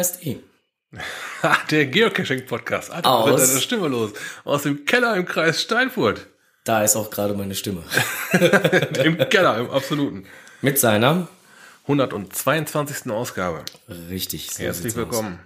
[0.00, 0.36] Eh.
[1.70, 2.90] Der Geocaching-Podcast.
[2.90, 4.12] Was ist deine Stimme los?
[4.44, 6.26] Aus dem Keller im Kreis Steinfurt.
[6.64, 7.82] Da ist auch gerade meine Stimme.
[9.04, 10.26] Im Keller, im absoluten.
[10.60, 11.26] Mit seiner.
[11.88, 13.10] 122.
[13.10, 13.64] Ausgabe.
[14.08, 14.48] Richtig.
[14.52, 14.96] so Herzlich aus.
[14.96, 15.40] willkommen.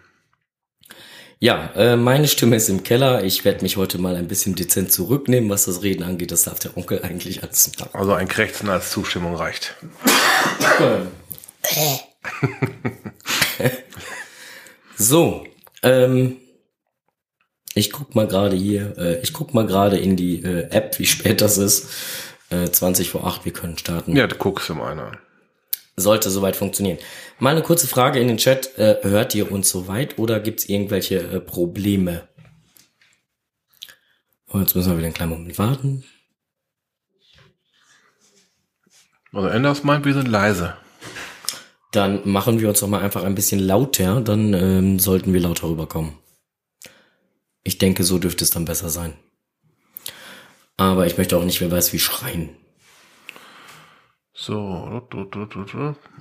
[1.38, 3.24] Ja, äh, meine Stimme ist im Keller.
[3.24, 6.32] Ich werde mich heute mal ein bisschen dezent zurücknehmen, was das Reden angeht.
[6.32, 7.90] Das darf der Onkel eigentlich alles machen.
[7.94, 9.74] Also ein Krächzen als Zustimmung reicht.
[14.98, 15.46] So,
[15.82, 16.38] ähm,
[17.74, 21.06] ich guck mal gerade hier, äh, ich guck mal gerade in die äh, App, wie
[21.06, 21.88] spät das ist.
[22.48, 24.16] Äh, 20 vor 8, wir können starten.
[24.16, 25.12] Ja, du guckst ihm einer.
[25.96, 26.98] Sollte soweit funktionieren.
[27.38, 28.78] Mal eine kurze Frage in den Chat.
[28.78, 32.28] Äh, hört ihr uns soweit oder gibt's irgendwelche äh, Probleme?
[34.48, 36.04] Oh, jetzt müssen wir wieder einen kleinen Moment warten.
[39.32, 40.76] Also Enders meint, wir sind leise.
[41.96, 45.66] Dann machen wir uns doch mal einfach ein bisschen lauter, dann ähm, sollten wir lauter
[45.70, 46.12] rüberkommen.
[47.64, 49.14] Ich denke, so dürfte es dann besser sein.
[50.76, 52.50] Aber ich möchte auch nicht, wer weiß, wie schreien.
[54.34, 55.00] So,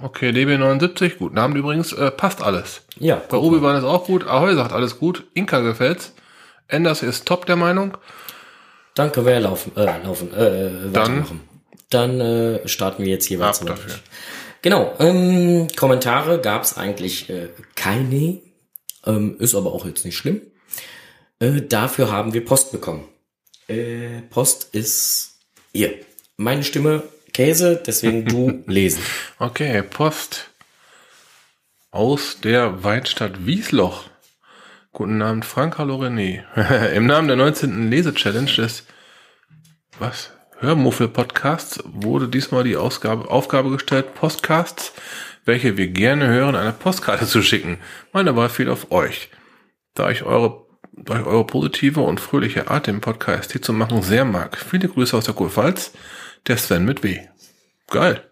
[0.02, 2.84] okay, DB79, guten Abend übrigens, äh, passt alles.
[2.98, 6.14] Ja, Bei Ubi war das auch gut, Ahoy sagt alles gut, Inka gefällt's,
[6.70, 7.98] Enders ist top der Meinung.
[8.94, 11.42] dann können wir ja laufen, äh, laufen, äh, weitermachen.
[11.89, 13.95] Dann äh, starten wir jetzt jeweils Ab dafür.
[14.66, 18.41] Genau, ähm, Kommentare gab's eigentlich äh, keine,
[19.05, 20.41] ähm, ist aber auch jetzt nicht schlimm.
[21.38, 23.08] Äh, dafür haben wir Post bekommen.
[23.67, 25.38] Äh, Post ist
[25.71, 25.93] hier.
[26.38, 29.03] Meine Stimme Käse, deswegen du lesen.
[29.38, 30.49] Okay, Post
[31.92, 34.05] aus der Weinstadt Wiesloch.
[34.93, 36.42] Guten Abend, Frank, hallo René.
[36.95, 37.92] Im Namen der 19.
[37.92, 38.83] Lese-Challenge des
[39.99, 40.31] was?
[40.60, 44.93] Hörmuffel-Podcasts wurde diesmal die Ausgabe, Aufgabe gestellt, Postcasts,
[45.43, 47.77] welche wir gerne hören, eine Postkarte zu schicken.
[48.14, 49.30] Meine Wahl fiel auf euch.
[49.93, 54.02] Da ich eure, da ich eure positive und fröhliche Art, den Podcast hier zu machen,
[54.02, 54.58] sehr mag.
[54.58, 55.92] Viele Grüße aus der Kurpfalz.
[56.48, 57.20] Der Sven mit W.
[57.87, 58.23] Geil.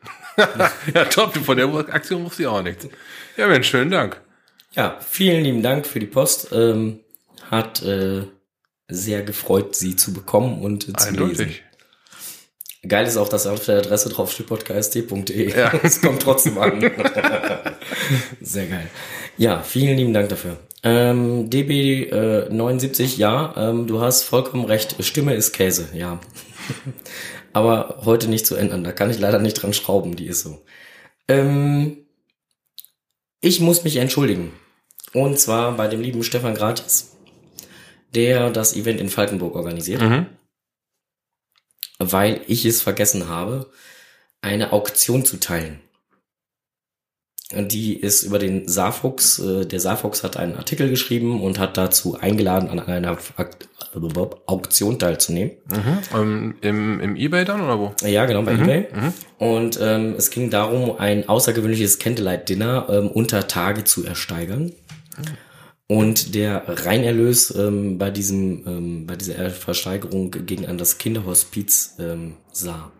[0.93, 1.37] ja, top.
[1.37, 2.87] Von der Aktion wusste ich auch nichts.
[3.37, 4.21] Ja, Mensch, schönen Dank.
[4.71, 6.49] Ja, vielen lieben Dank für die Post.
[6.51, 6.99] Ähm,
[7.51, 8.23] hat äh,
[8.87, 11.53] sehr gefreut, sie zu bekommen und äh, zu lesen.
[12.87, 15.57] Geil ist auch, dass auf der Adresse drauf steht podcast.de.
[15.57, 15.71] Ja.
[15.83, 16.81] Es kommt trotzdem an.
[18.41, 18.89] Sehr geil.
[19.37, 20.57] Ja, vielen lieben Dank dafür.
[20.83, 24.97] Ähm, DB äh, 79, ja, ähm, du hast vollkommen recht.
[24.99, 26.19] Stimme ist Käse, ja.
[27.53, 28.83] Aber heute nicht zu ändern.
[28.83, 30.61] Da kann ich leider nicht dran schrauben, die ist so.
[31.29, 31.97] Ähm,
[33.39, 34.51] ich muss mich entschuldigen.
[35.13, 37.15] Und zwar bei dem lieben Stefan Gratis,
[38.13, 40.25] der das Event in Falkenburg organisiert Mhm.
[41.99, 43.69] Weil ich es vergessen habe,
[44.41, 45.79] eine Auktion zu teilen.
[47.55, 52.17] Die ist über den Saarfuchs, äh, der Saarfuchs hat einen Artikel geschrieben und hat dazu
[52.19, 53.17] eingeladen, an einer
[54.47, 55.51] Auktion teilzunehmen.
[55.69, 55.99] Mhm.
[56.15, 57.93] Ähm, im, Im Ebay dann oder wo?
[58.07, 58.63] Ja, genau, bei Mhm.
[58.63, 58.87] eBay.
[58.91, 59.13] Mhm.
[59.37, 64.71] Und ähm, es ging darum, ein außergewöhnliches Candlelight-Dinner ähm, unter Tage zu ersteigern.
[65.93, 72.37] Und der Reinerlös ähm, bei diesem, ähm, bei dieser Versteigerung ging an das Kinderhospiz ähm,
[72.51, 72.91] Saar.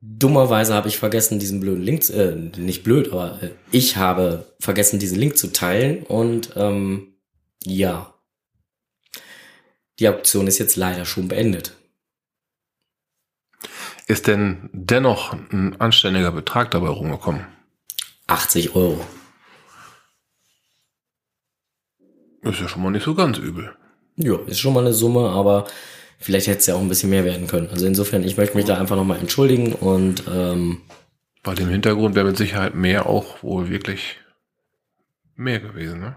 [0.00, 4.46] Dummerweise habe ich vergessen, diesen blöden Link, zu- äh, nicht blöd, aber äh, ich habe
[4.60, 7.14] vergessen, diesen Link zu teilen und ähm,
[7.64, 8.14] ja,
[9.98, 11.74] die Auktion ist jetzt leider schon beendet.
[14.06, 17.44] Ist denn dennoch ein anständiger Betrag dabei rumgekommen?
[18.28, 19.04] 80 Euro.
[22.42, 23.72] Ist ja schon mal nicht so ganz übel.
[24.16, 25.66] Ja, ist schon mal eine Summe, aber
[26.18, 27.68] vielleicht hätte es ja auch ein bisschen mehr werden können.
[27.70, 30.82] Also insofern, ich möchte mich da einfach nochmal entschuldigen und ähm,
[31.42, 34.16] Bei dem Hintergrund wäre mit Sicherheit mehr auch wohl wirklich
[35.36, 36.16] mehr gewesen, ne?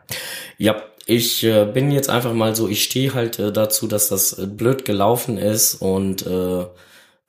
[0.57, 4.37] ja, ich äh, bin jetzt einfach mal so, ich stehe halt äh, dazu, dass das
[4.37, 6.65] äh, blöd gelaufen ist und äh,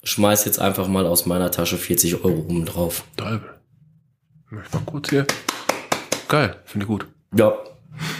[0.02, 3.04] schmeiß jetzt einfach mal aus meiner Tasche 40 Euro oben drauf.
[3.16, 3.54] Dalbe.
[4.50, 5.26] Möchte mal kurz hier.
[6.28, 7.06] Geil, finde ich gut.
[7.36, 7.56] Ja,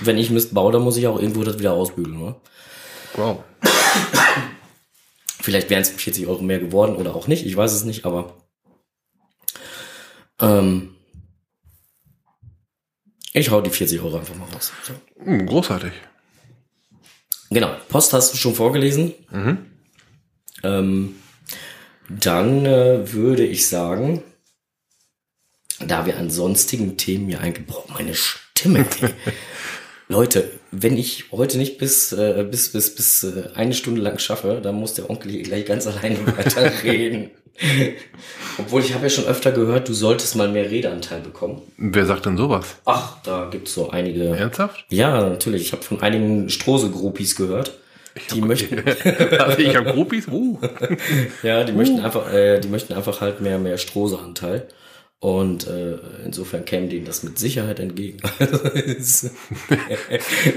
[0.03, 2.35] wenn ich Mist baue, dann muss ich auch irgendwo das wieder ausbügeln, ne?
[3.15, 3.45] Wow.
[5.41, 8.35] Vielleicht wären es 40 Euro mehr geworden oder auch nicht, ich weiß es nicht, aber
[10.41, 10.95] ähm,
[13.33, 14.73] ich hau die 40 Euro einfach mal raus.
[14.83, 14.95] So.
[15.23, 15.93] Hm, großartig.
[17.51, 19.15] Genau, Post hast du schon vorgelesen.
[19.31, 19.67] Mhm.
[20.63, 21.17] Ähm,
[22.09, 24.23] dann äh, würde ich sagen,
[25.81, 28.85] da wir an sonstigen Themen ja eigentlich, boah, meine Stimme, ey.
[30.09, 34.61] Leute, wenn ich heute nicht bis, äh, bis, bis, bis äh, eine Stunde lang schaffe,
[34.63, 37.31] dann muss der Onkel hier gleich ganz alleine weiterreden.
[38.59, 41.63] Obwohl ich habe ja schon öfter gehört, du solltest mal mehr Redeanteil bekommen.
[41.77, 42.77] Wer sagt denn sowas?
[42.85, 44.37] Ach, da gibt's so einige.
[44.37, 44.85] Ernsthaft?
[44.89, 45.63] Ja, natürlich.
[45.63, 47.79] Ich habe von einigen Strose-Groupies gehört.
[48.33, 48.79] Die möchten,
[49.39, 50.29] Also ich habe Groupies?
[50.29, 50.59] Uh.
[51.43, 54.69] ja, die möchten einfach, äh, die möchten einfach halt mehr, mehr Strose-Anteil.
[55.21, 58.19] Und äh, insofern käme denen das mit Sicherheit entgegen.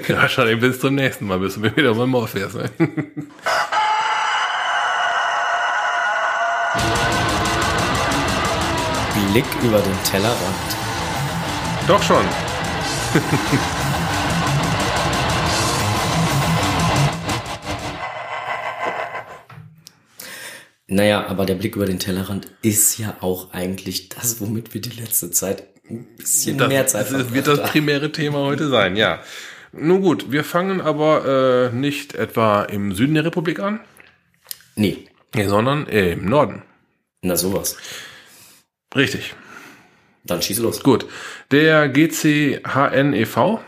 [0.07, 2.55] Ja, wahrscheinlich bis zum nächsten Mal, bis du mir wieder mal fährst.
[2.55, 2.69] Ne?
[9.31, 10.37] Blick über den Tellerrand.
[11.87, 12.25] Doch schon.
[20.87, 24.99] Naja, aber der Blick über den Tellerrand ist ja auch eigentlich das, womit wir die
[25.01, 27.69] letzte Zeit ein bisschen Das, mehr Zeit das wird das haben.
[27.69, 29.21] primäre Thema heute sein, ja.
[29.73, 33.81] Nun gut, wir fangen aber äh, nicht etwa im Süden der Republik an,
[34.75, 35.05] Nee,
[35.35, 36.61] nee, sondern äh, im Norden.
[37.21, 37.77] na sowas.
[38.95, 39.33] Richtig.
[40.23, 40.83] Dann schieß los.
[40.83, 41.05] Gut.
[41.51, 43.59] Der GCHN e.V.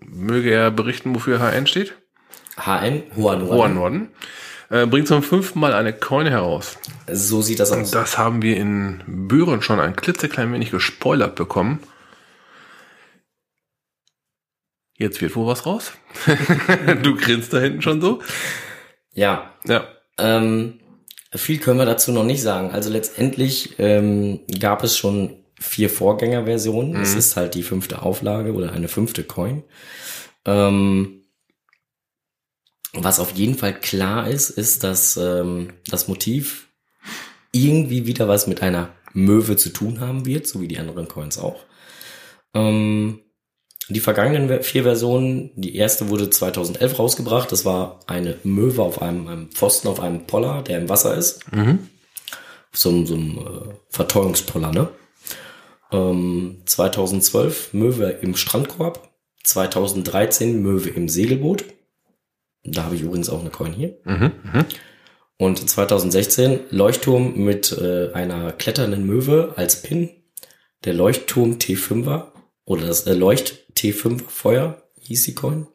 [0.00, 1.94] möge er berichten, wofür HN steht.
[2.56, 3.48] HN, Hoher Norden.
[3.48, 4.08] Hoher Norden.
[4.72, 6.78] Äh, bringt zum fünften Mal eine Coin heraus.
[7.06, 7.90] So sieht das aus.
[7.90, 11.80] Das haben wir in Büren schon ein klitzeklein wenig gespoilert bekommen.
[14.96, 15.92] Jetzt wird wohl was raus.
[17.02, 18.22] du grinst da hinten schon so.
[19.12, 19.86] Ja, Ja.
[20.18, 20.80] ähm,
[21.34, 22.70] viel können wir dazu noch nicht sagen.
[22.70, 26.96] Also letztendlich ähm, gab es schon vier Vorgängerversionen.
[26.96, 29.64] Es ist halt die fünfte Auflage oder eine fünfte Coin.
[30.46, 31.21] Ähm,
[32.94, 36.68] was auf jeden Fall klar ist, ist, dass ähm, das Motiv
[37.52, 41.38] irgendwie wieder was mit einer Möwe zu tun haben wird, so wie die anderen Coins
[41.38, 41.60] auch.
[42.54, 43.20] Ähm,
[43.88, 47.50] die vergangenen Ver- vier Versionen, die erste wurde 2011 rausgebracht.
[47.52, 51.40] Das war eine Möwe auf einem, einem Pfosten auf einem Poller, der im Wasser ist.
[52.72, 54.88] So, einem- so einem äh, Verteuungspoller, ne?
[55.90, 59.10] Ähm, 2012 Möwe im Strandkorb.
[59.44, 61.64] 2013 Möwe im Segelboot.
[62.64, 63.98] Da habe ich übrigens auch eine Coin hier.
[65.36, 70.10] Und 2016 Leuchtturm mit äh, einer kletternden Möwe als Pin.
[70.84, 72.28] Der Leuchtturm T5er
[72.64, 75.66] oder das äh, Leucht T5 Feuer hieß die Coin.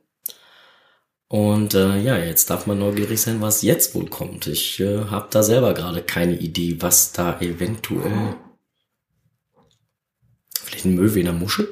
[1.30, 4.48] Und äh, ja, jetzt darf man neugierig sein, was jetzt wohl kommt.
[4.48, 8.36] Ich äh, habe da selber gerade keine Idee, was da eventuell.
[10.64, 11.68] Vielleicht ein Möwe in der Muschel?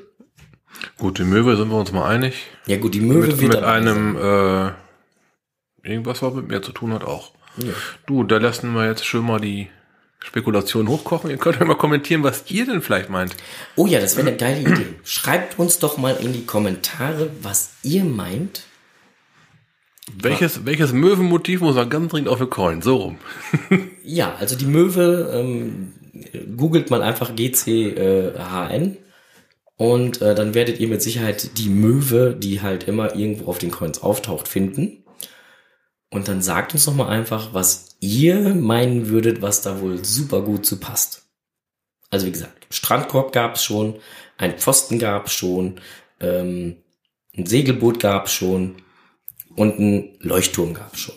[0.97, 2.35] Gut, die Möwe sind wir uns mal einig.
[2.67, 4.71] Ja gut, die Möwe Mit, wird mit einem äh,
[5.85, 7.31] irgendwas, was mit mir zu tun hat auch.
[7.57, 7.73] Ja.
[8.05, 9.69] Du, da lassen wir jetzt schön mal die
[10.19, 11.29] Spekulation hochkochen.
[11.29, 13.35] Ihr könnt ja mal kommentieren, was ihr denn vielleicht meint.
[13.75, 14.87] Oh ja, das wäre eine geile Idee.
[15.03, 18.63] Schreibt uns doch mal in die Kommentare, was ihr meint.
[20.13, 22.81] Welches, welches Möwenmotiv muss man ganz dringend auf eine Coin?
[22.81, 23.17] So rum.
[24.07, 25.93] Ja, also die Möwe, ähm,
[26.55, 28.97] googelt mal einfach GCHN
[29.77, 33.71] und äh, dann werdet ihr mit Sicherheit die Möwe, die halt immer irgendwo auf den
[33.71, 35.03] Coins auftaucht, finden.
[36.15, 40.43] Und dann sagt uns doch mal einfach, was ihr meinen würdet, was da wohl super
[40.43, 41.23] gut zu passt.
[42.09, 43.99] Also wie gesagt, Strandkorb gab es schon,
[44.37, 45.81] ein Pfosten gab es schon,
[46.21, 46.77] ähm,
[47.35, 48.77] ein Segelboot gab es schon
[49.57, 51.15] und ein Leuchtturm gab es schon.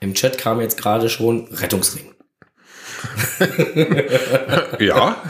[0.00, 2.14] Im Chat kam jetzt gerade schon Rettungsring.
[4.78, 5.22] Ja.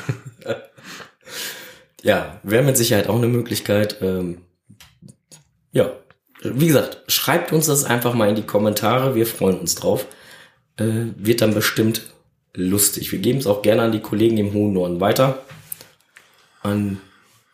[2.02, 3.98] Ja, wäre mit Sicherheit auch eine Möglichkeit.
[4.02, 4.42] Ähm,
[5.70, 5.92] ja,
[6.42, 9.14] wie gesagt, schreibt uns das einfach mal in die Kommentare.
[9.14, 10.06] Wir freuen uns drauf.
[10.76, 12.02] Äh, wird dann bestimmt
[12.54, 13.12] lustig.
[13.12, 15.44] Wir geben es auch gerne an die Kollegen im hohen Norden weiter.
[16.62, 17.00] An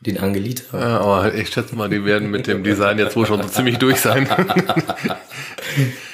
[0.01, 0.79] den Angelita.
[0.79, 3.79] Ja, aber ich schätze mal, die werden mit dem Design jetzt wohl schon so ziemlich
[3.79, 4.29] durch sein.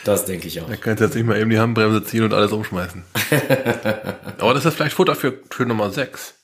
[0.05, 0.69] Das denke ich auch.
[0.69, 3.05] Da kannst du jetzt nicht mal eben die Handbremse ziehen und alles umschmeißen.
[4.39, 6.35] Aber das ist vielleicht Futter für, für Nummer 6.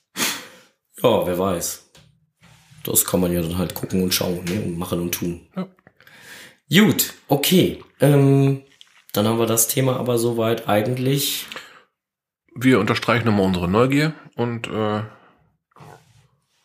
[1.02, 1.90] Ja, wer weiß.
[2.84, 4.60] Das kann man ja dann halt gucken und schauen ne?
[4.60, 5.48] und machen und tun.
[5.56, 5.66] Ja.
[6.70, 7.82] Gut, okay.
[8.00, 8.62] Ähm,
[9.12, 11.46] dann haben wir das Thema aber soweit eigentlich.
[12.54, 15.02] Wir unterstreichen nochmal unsere Neugier und äh,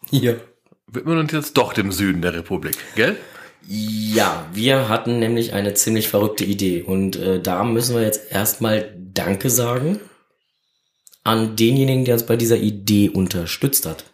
[0.09, 0.41] Hier.
[0.87, 3.17] widmen uns jetzt doch dem Süden der Republik, gell?
[3.67, 8.93] Ja, wir hatten nämlich eine ziemlich verrückte Idee und äh, da müssen wir jetzt erstmal
[8.97, 9.99] Danke sagen
[11.23, 14.10] an denjenigen, der uns bei dieser Idee unterstützt hat.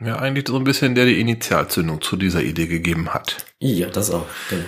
[0.00, 3.44] Ja, eigentlich so ein bisschen der die Initialzündung zu dieser Idee gegeben hat.
[3.58, 4.26] Ja, das auch.
[4.48, 4.64] Genau.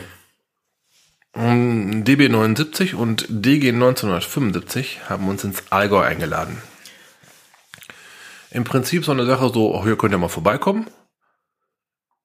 [1.34, 6.58] Ähm, DB79 und DG 1975 haben uns ins Allgäu eingeladen.
[8.50, 10.86] Im Prinzip so eine Sache so, oh, hier könnt ihr mal vorbeikommen.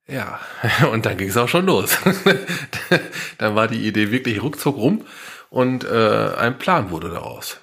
[0.08, 0.40] Ja,
[0.92, 1.98] und dann ging es auch schon los.
[3.38, 5.06] dann war die Idee wirklich ruckzuck rum
[5.50, 7.60] und äh, ein Plan wurde daraus.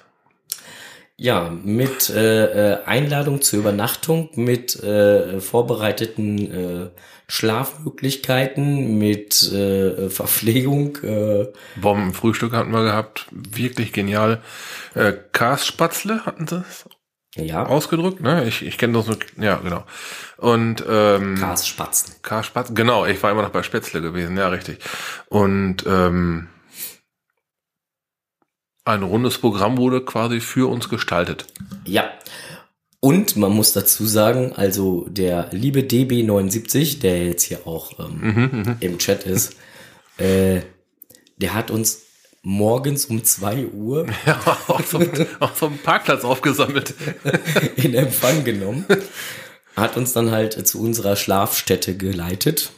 [1.17, 6.89] Ja, mit äh, äh, Einladung zur Übernachtung, mit äh, vorbereiteten äh,
[7.27, 10.97] Schlafmöglichkeiten, mit äh, Verpflegung.
[11.03, 14.41] Äh, Bombenfrühstück hatten wir gehabt, wirklich genial.
[14.93, 16.85] Äh, Kasspatzle hatten sie es
[17.37, 18.45] ja, ausgedrückt, ne?
[18.45, 19.83] Ich, ich kenne das nur, ja, genau.
[20.37, 22.15] Und ähm, Kasspatzen.
[22.21, 24.79] Karspatzen, genau, ich war immer noch bei Spätzle gewesen, ja, richtig.
[25.27, 26.47] Und ähm,
[28.85, 31.47] ein rundes Programm wurde quasi für uns gestaltet.
[31.85, 32.09] Ja.
[32.99, 38.97] Und man muss dazu sagen, also der liebe DB79, der jetzt hier auch ähm, im
[38.97, 39.55] Chat ist,
[40.17, 40.61] äh,
[41.37, 42.03] der hat uns
[42.41, 45.07] morgens um zwei Uhr Ja, auch vom,
[45.39, 46.93] auch vom Parkplatz aufgesammelt.
[47.75, 48.85] in Empfang genommen,
[49.75, 52.71] hat uns dann halt zu unserer Schlafstätte geleitet.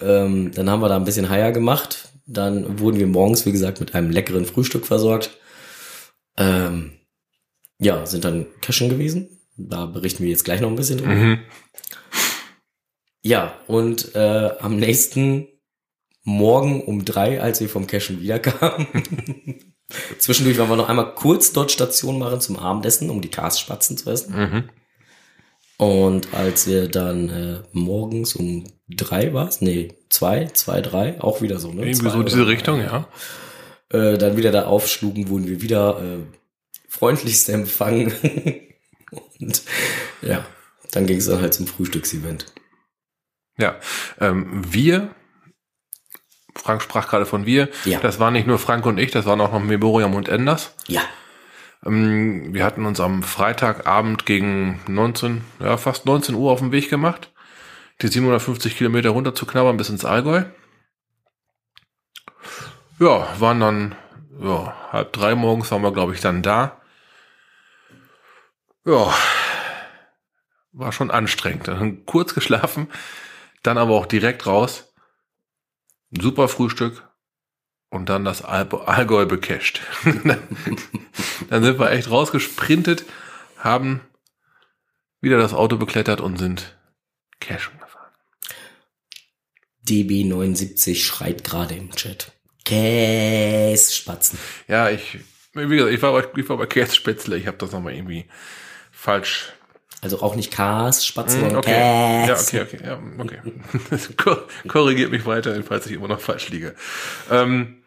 [0.00, 2.11] Ähm, dann haben wir da ein bisschen Heier gemacht.
[2.32, 5.38] Dann wurden wir morgens, wie gesagt, mit einem leckeren Frühstück versorgt.
[6.36, 6.92] Ähm,
[7.78, 9.40] ja, sind dann cashen gewesen.
[9.56, 11.14] Da berichten wir jetzt gleich noch ein bisschen drüber.
[11.14, 11.38] Mhm.
[13.22, 15.48] Ja, und äh, am nächsten
[16.24, 18.86] Morgen um drei, als wir vom Cashen wiederkamen.
[20.18, 24.08] Zwischendurch waren wir noch einmal kurz dort Station machen zum Abendessen, um die Kasspatzen zu
[24.10, 24.34] essen.
[24.34, 24.70] Mhm.
[25.78, 31.58] Und als wir dann äh, morgens um drei war Nee, zwei, zwei, drei, auch wieder
[31.58, 31.82] so, ne?
[31.86, 33.08] Irgendwie Zwei so diese Richtung, ja.
[33.88, 36.18] Äh, dann wieder da aufschlugen, wurden wir wieder äh,
[36.88, 38.12] freundlichst empfangen.
[39.40, 39.62] Und
[40.22, 40.44] ja,
[40.92, 42.46] dann ging es dann halt zum Frühstücksevent.
[43.58, 43.76] Ja,
[44.20, 45.10] ähm, wir,
[46.56, 48.00] Frank sprach gerade von wir, Ja.
[48.00, 50.74] das waren nicht nur Frank und ich, das waren auch noch Memoriam und Enders.
[50.86, 51.02] Ja,
[51.84, 56.88] Ähm, wir hatten uns am Freitagabend gegen 19, ja fast 19 Uhr auf den Weg
[56.88, 57.30] gemacht,
[58.02, 60.44] die 750 Kilometer runter zu knabbern bis ins Allgäu.
[62.98, 63.96] Ja, waren dann
[64.40, 66.80] ja, halb drei morgens waren wir, glaube ich, dann da.
[68.84, 69.14] Ja,
[70.72, 71.68] war schon anstrengend.
[71.68, 72.88] Dann kurz geschlafen,
[73.62, 74.92] dann aber auch direkt raus.
[76.10, 77.08] Super Frühstück
[77.88, 79.80] und dann das Alp Allgäu becasht.
[81.48, 83.04] dann sind wir echt rausgesprintet,
[83.58, 84.00] haben
[85.20, 86.76] wieder das Auto beklettert und sind
[87.40, 87.81] cashen.
[89.88, 92.32] DB79 schreit gerade im Chat.
[92.64, 94.38] Kässpatzen.
[94.68, 95.18] Ja, ich,
[95.54, 98.26] wie gesagt, ich war bei, ich war bei Kässpätzle, ich habe das nochmal irgendwie
[98.90, 99.52] falsch
[100.00, 102.26] Also auch nicht Kasspatzen, Mm, sondern Okay.
[102.26, 102.48] Ja, Käs.
[102.48, 103.38] okay, okay, ja, okay.
[104.16, 106.74] Kor- Korrigiert mich weiter, falls ich immer noch falsch liege.
[107.30, 107.82] Ähm,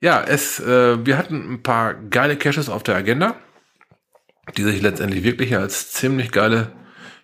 [0.00, 3.36] ja, es, äh, wir hatten ein paar geile Caches auf der Agenda,
[4.56, 6.72] die sich letztendlich wirklich als ziemlich geile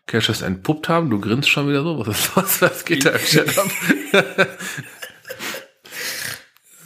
[0.07, 1.11] Caches entpuppt haben.
[1.11, 1.99] Du grinst schon wieder so.
[1.99, 2.63] Was ist los?
[2.63, 3.71] Was geht da im Chat ab?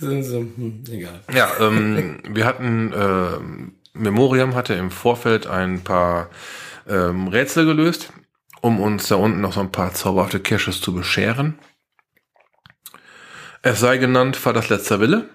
[0.00, 1.20] Hm, egal.
[1.30, 6.30] Ja, ähm, wir hatten, ähm, Memoriam hatte im Vorfeld ein paar
[6.88, 8.10] ähm, Rätsel gelöst,
[8.62, 11.58] um uns da unten noch so ein paar zauberhafte Caches zu bescheren.
[13.60, 15.28] Es sei genannt, war das letzter Wille.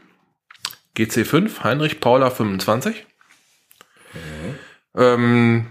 [0.98, 3.06] GC5, Heinrich Paula 25.
[4.96, 5.68] Ähm,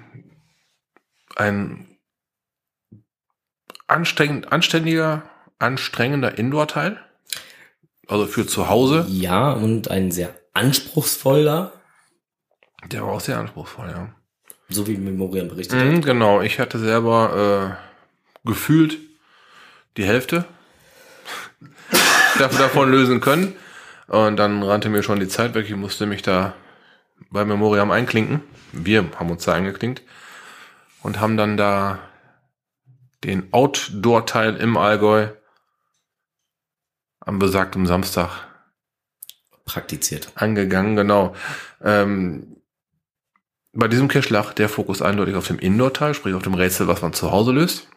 [1.35, 1.93] ein
[3.94, 5.22] anstrengend, anständiger,
[5.58, 6.98] anstrengender Indoor-Teil.
[8.08, 9.06] Also für zu Hause.
[9.08, 11.72] Ja, und ein sehr anspruchsvoller,
[12.90, 14.14] Der war auch sehr anspruchsvoll, ja.
[14.68, 15.86] so wie Memoriam berichtet hat.
[15.86, 17.78] Mhm, genau, ich hatte selber
[18.44, 18.98] äh, gefühlt
[19.96, 20.44] die Hälfte
[22.38, 23.54] davon davon lösen können.
[24.06, 25.64] Und dann rannte mir schon die Zeit weg.
[25.66, 26.52] Ich musste mich da
[27.30, 28.42] bei Memoriam einklinken.
[28.72, 30.02] Wir haben uns da eingeklinkt
[31.02, 32.00] und haben dann da
[33.25, 35.28] den Outdoor-Teil im Allgäu
[37.21, 38.47] am besagten Samstag
[39.64, 40.31] Praktiziert.
[40.35, 41.35] angegangen, genau.
[41.83, 42.57] Ähm,
[43.73, 47.02] bei diesem Cache lag der Fokus eindeutig auf dem Indoor-Teil, sprich auf dem Rätsel, was
[47.02, 47.88] man zu Hause löst.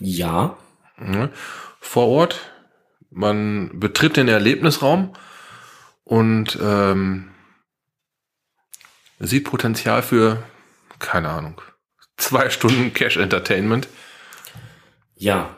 [0.00, 0.56] Ja.
[1.80, 2.40] Vor Ort,
[3.10, 5.14] man betritt den Erlebnisraum
[6.04, 7.30] und ähm,
[9.18, 10.42] sieht Potenzial für,
[10.98, 11.60] keine Ahnung,
[12.20, 13.88] zwei Stunden Cash-Entertainment.
[15.16, 15.56] ja.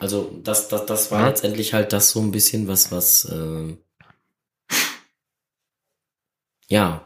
[0.00, 1.26] Also das, das, das war Ja.
[1.26, 3.76] letztendlich halt das so ein bisschen was, was äh,
[6.68, 7.04] ja.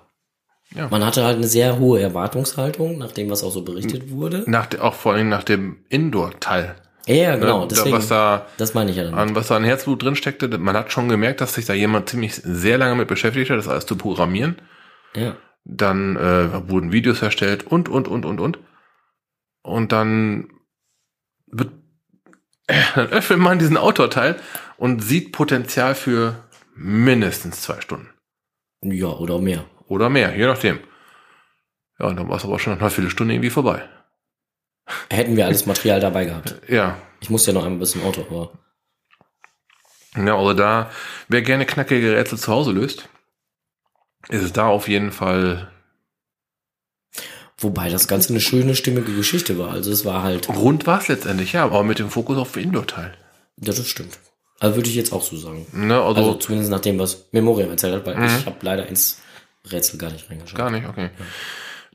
[0.75, 0.89] Ja.
[0.91, 4.45] Man hatte halt eine sehr hohe Erwartungshaltung, nach dem, was auch so berichtet wurde.
[4.47, 6.77] Nach, auch vor allem nach dem Indoor-Teil.
[7.07, 7.41] Ja, ne?
[7.41, 9.15] genau, Da- deswegen, Was da das meine ich ja dann.
[9.15, 12.09] an was da an Herzblut drin steckte, man hat schon gemerkt, dass sich da jemand
[12.09, 14.61] ziemlich sehr lange mit beschäftigt hat, das alles zu programmieren.
[15.17, 15.37] Ja.
[15.65, 18.59] Dann äh, wurden Videos erstellt und, und, und, und, und.
[19.63, 20.53] Und dann
[21.47, 21.73] wird,
[22.95, 24.41] dann öffnet man diesen Outdoor-Teil
[24.77, 26.43] und sieht Potenzial für
[26.75, 28.09] mindestens zwei Stunden.
[28.83, 29.65] Ja, oder mehr.
[29.87, 30.81] Oder mehr, je nachdem.
[31.99, 33.89] Ja, und dann war es aber schon nach einer Viertelstunde irgendwie vorbei.
[35.11, 36.61] Hätten wir alles Material dabei gehabt.
[36.69, 36.99] Ja.
[37.21, 38.53] Ich muss ja noch einmal bis zum Auto, aber.
[40.17, 40.91] Ja, also da,
[41.29, 43.09] wer gerne knackige Rätsel zu Hause löst,
[44.29, 45.71] ist es da auf jeden Fall
[47.63, 49.71] Wobei das Ganze eine schöne, stimmige Geschichte war.
[49.71, 50.49] Also es war halt.
[50.49, 53.15] rund war es letztendlich, ja, aber mit dem Fokus auf Indoor-Teil.
[53.61, 54.19] Ja, das stimmt.
[54.59, 55.67] Also würde ich jetzt auch so sagen.
[55.73, 59.21] Ne, also, Also zumindest nach dem, was Memoriam erzählt hat, weil ich habe leider ins
[59.71, 60.57] Rätsel gar nicht reingeschaut.
[60.59, 61.11] gar nicht, okay.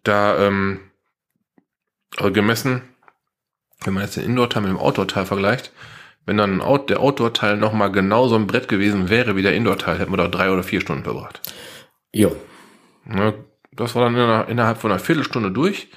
[0.04, 0.80] Da, ähm,
[2.18, 2.82] also gemessen,
[3.84, 5.72] wenn man jetzt den Indoor-Teil mit dem Outdoor-Teil vergleicht,
[6.26, 10.12] wenn dann der Outdoor-Teil nochmal genau so ein Brett gewesen wäre wie der Indoor-Teil, hätten
[10.12, 11.42] wir da drei oder vier Stunden verbracht.
[12.14, 12.36] Jo.
[13.06, 13.34] Ne,
[13.78, 15.90] das war dann innerhalb von einer Viertelstunde durch.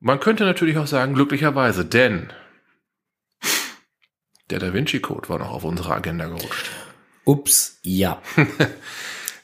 [0.00, 2.32] Man könnte natürlich auch sagen, glücklicherweise, denn
[4.50, 6.70] der Da Vinci Code war noch auf unserer Agenda gerutscht.
[7.24, 8.22] Ups, ja.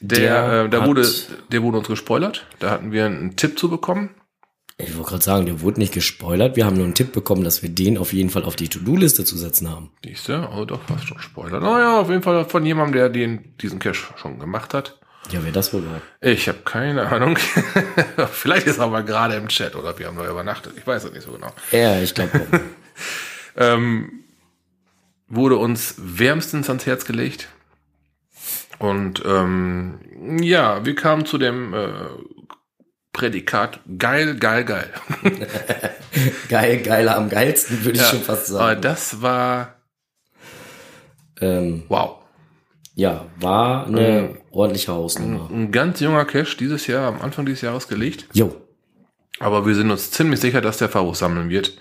[0.01, 1.09] Der, Der äh, da wurde,
[1.51, 2.45] der wurde uns gespoilert.
[2.59, 4.09] Da hatten wir einen Tipp zu bekommen.
[4.77, 6.57] Ich wollte gerade sagen, der wurde nicht gespoilert.
[6.57, 9.23] Wir haben nur einen Tipp bekommen, dass wir den auf jeden Fall auf die To-Do-Liste
[9.23, 9.91] zu setzen haben.
[10.03, 11.61] Siehste, also doch fast schon Spoiler.
[11.61, 14.99] Naja, auf jeden Fall von jemandem, der den, diesen Cache schon gemacht hat.
[15.31, 16.01] Ja, wer das wohl war.
[16.21, 17.37] Ich habe keine Ahnung.
[18.31, 20.73] Vielleicht ist er aber gerade im Chat oder wir haben da übernachtet.
[20.77, 21.51] Ich weiß es nicht so genau.
[21.71, 22.31] Ja, ich glaube.
[23.57, 24.11] ähm,
[25.27, 27.49] wurde uns wärmstens ans Herz gelegt.
[28.77, 29.99] Und ähm,
[30.41, 31.87] ja, wir kamen zu dem äh,
[33.13, 34.89] Prädikat geil, geil, geil.
[36.49, 38.81] Geil, geiler am geilsten, würde ich Ja, schon fast Aber sagen.
[38.81, 39.75] das war
[41.41, 42.19] Ähm, wow.
[42.93, 45.49] ja, war eine ordentliche Hausnummer.
[45.51, 48.27] Ein ganz junger Cache dieses Jahr, am Anfang dieses Jahres gelegt.
[48.33, 48.55] Jo.
[49.39, 51.77] Aber wir sind uns ziemlich sicher, dass der Fabus sammeln wird.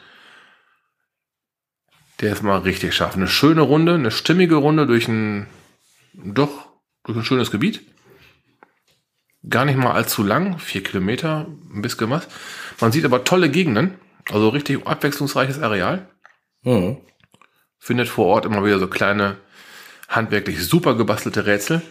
[2.20, 3.14] Der ist mal richtig scharf.
[3.16, 5.46] Eine schöne Runde, eine stimmige Runde durch ein,
[6.12, 6.68] doch,
[7.04, 7.82] durch ein schönes Gebiet.
[9.48, 12.26] Gar nicht mal allzu lang, vier Kilometer, ein bisschen was.
[12.80, 13.94] Man sieht aber tolle Gegenden,
[14.30, 16.08] also richtig abwechslungsreiches Areal.
[16.62, 16.96] Hm.
[17.78, 19.36] Findet vor Ort immer wieder so kleine,
[20.08, 21.82] handwerklich super gebastelte Rätsel.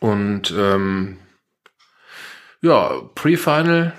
[0.00, 1.18] Und ähm,
[2.62, 3.92] ja, Pre-Final.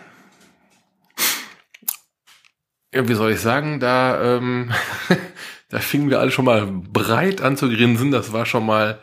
[2.93, 4.71] Ja, wie soll ich sagen, da, ähm,
[5.69, 8.11] da fingen wir alle schon mal breit an zu grinsen.
[8.11, 8.99] Das war schon mal,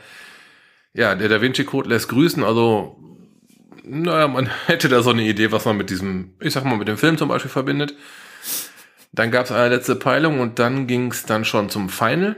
[0.92, 2.44] ja, der Da Vinci Code lässt grüßen.
[2.44, 2.98] Also,
[3.84, 6.88] naja, man hätte da so eine Idee, was man mit diesem, ich sag mal, mit
[6.88, 7.94] dem Film zum Beispiel verbindet.
[9.12, 12.36] Dann gab es eine letzte Peilung und dann ging es dann schon zum Final.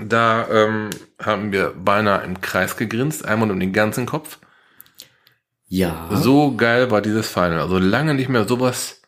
[0.00, 0.90] Da ähm,
[1.22, 4.38] haben wir beinahe im Kreis gegrinst, einmal um den ganzen Kopf.
[5.68, 6.08] Ja.
[6.12, 7.60] So geil war dieses Final.
[7.60, 9.02] Also lange nicht mehr sowas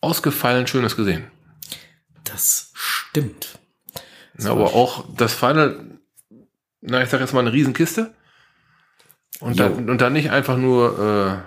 [0.00, 1.30] ausgefallen Schönes gesehen.
[2.24, 3.58] Das stimmt.
[4.38, 5.98] Ja, aber auch das Final,
[6.80, 8.14] na, ich sag jetzt mal eine Riesenkiste.
[9.40, 9.68] Und Jo.
[9.68, 11.44] dann, und dann nicht einfach nur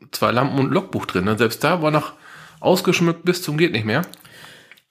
[0.00, 1.24] äh, zwei Lampen und ein Logbuch drin.
[1.24, 1.38] Ne?
[1.38, 2.12] Selbst da war noch
[2.60, 4.02] ausgeschmückt bis zum geht nicht mehr.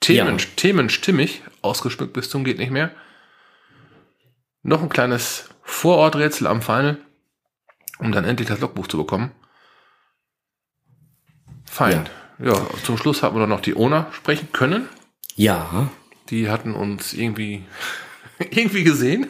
[0.00, 0.44] Themen, Ja.
[0.56, 2.90] Themen stimmig, ausgeschmückt bis zum geht nicht mehr.
[4.62, 6.98] Noch ein kleines Vororträtsel am Final,
[7.98, 9.32] um dann endlich das Logbuch zu bekommen.
[11.64, 12.08] Fein.
[12.38, 14.88] Ja, zum Schluss hatten wir noch die Owner sprechen können.
[15.34, 15.88] Ja.
[16.30, 17.64] Die hatten uns irgendwie,
[18.38, 19.28] irgendwie gesehen.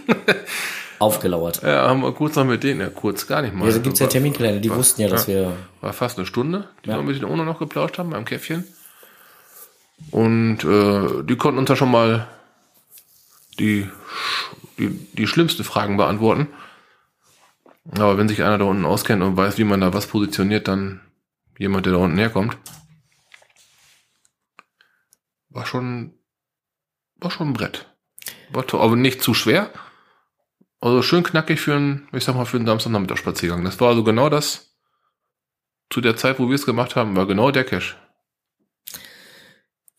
[0.98, 1.62] Aufgelauert.
[1.62, 3.66] Ja, haben wir kurz noch mit denen, ja, kurz gar nicht mal.
[3.68, 5.57] Ja, da gibt's ja War- Terminkalender, die war- wussten ja, dass wir.
[5.81, 6.96] War fast eine Stunde, die Ja.
[6.96, 8.64] wir mit den Owner noch geplauscht haben beim Käffchen.
[10.11, 12.29] Und äh, die konnten uns da schon mal
[13.59, 13.89] die,
[14.79, 16.49] die, die schlimmsten Fragen beantworten.
[17.93, 21.01] Aber wenn sich einer da unten auskennt und weiß, wie man da was positioniert, dann
[21.59, 22.57] jemand, der da unten herkommt.
[25.49, 26.15] War schon,
[27.17, 27.87] war schon ein Brett.
[28.51, 29.73] War aber nicht zu schwer.
[30.81, 33.65] Also schön knackig für einen, ich sag mal, für einen Samstagnachmittagsspaziergang.
[33.65, 34.77] Das war also genau das,
[35.91, 37.97] zu der Zeit, wo wir es gemacht haben, war genau der Cache.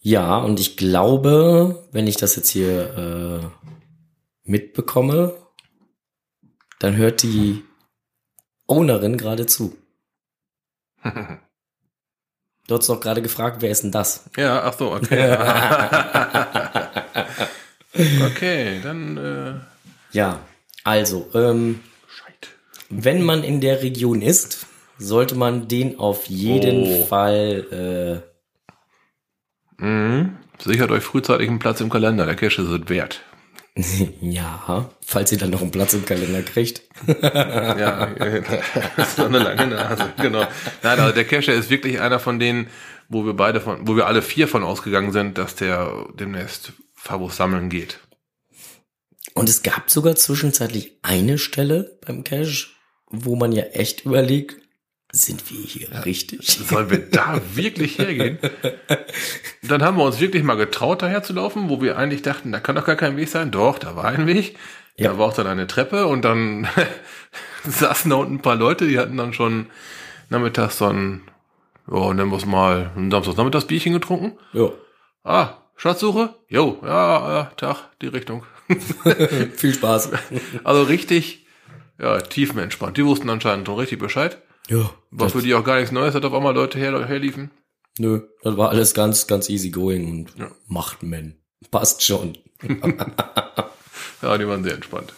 [0.02, 3.40] Ja, und ich glaube, wenn ich das jetzt hier äh,
[4.44, 5.36] mitbekomme,
[6.80, 7.64] dann hört die
[8.68, 9.76] Ownerin gerade zu.
[12.68, 14.30] Du hast doch gerade gefragt, wer ist denn das?
[14.38, 15.32] Ja, ach so, okay.
[18.28, 19.54] okay, dann äh,
[20.16, 20.42] Ja,
[20.84, 22.50] also, ähm, Scheit.
[22.92, 24.68] wenn man in der Region ist,
[25.00, 27.06] sollte man den auf jeden Oh.
[27.06, 28.22] Fall,
[29.80, 30.38] Mhm.
[30.60, 33.22] Sichert euch frühzeitig einen Platz im Kalender, der Cache ist es wert.
[34.22, 36.82] ja, falls ihr dann noch einen Platz im Kalender kriegt.
[37.22, 38.08] Ja,
[38.98, 40.46] das ist so eine lange Nase, genau.
[40.84, 42.68] Nein, also der Cache ist wirklich einer von denen,
[43.08, 47.38] wo wir beide von, wo wir alle vier von ausgegangen sind, dass der demnächst Fabos
[47.38, 48.00] sammeln geht.
[49.34, 52.68] Und es gab sogar zwischenzeitlich eine Stelle beim Cache,
[53.10, 54.58] wo man ja echt überlegt,
[55.12, 56.46] sind wir hier ja, richtig?
[56.48, 58.38] Sollen wir da wirklich hergehen?
[59.64, 62.60] Dann haben wir uns wirklich mal getraut, daher zu laufen, wo wir eigentlich dachten, da
[62.60, 63.52] kann doch gar kein Weg sein.
[63.52, 64.56] Doch, da war ein Weg.
[64.98, 65.12] Ja.
[65.12, 66.68] Da war auch dann eine Treppe und dann
[67.66, 69.68] saßen da unten ein paar Leute, die hatten dann schon
[70.30, 71.22] nachmittags so ein,
[71.88, 73.10] oh, nennen wir es mal, ein
[73.68, 74.38] Bierchen getrunken.
[74.54, 74.70] Ja.
[75.24, 76.36] Ah, Schatzsuche?
[76.50, 78.46] Jo, ja, ja, Tag, die Richtung.
[79.56, 80.12] Viel Spaß.
[80.64, 81.48] Also richtig,
[81.98, 82.98] ja, tiefenentspannt.
[82.98, 84.38] Die wussten anscheinend schon richtig Bescheid.
[84.70, 84.94] Ja.
[85.12, 87.52] War für die auch gar nichts Neues, hat auf einmal Leute her, herliefen.
[87.98, 90.52] Nö, das war alles ganz, ganz easy going und ja.
[90.68, 91.36] macht man.
[91.72, 92.38] Passt schon.
[94.22, 95.14] ja, die waren sehr entspannt.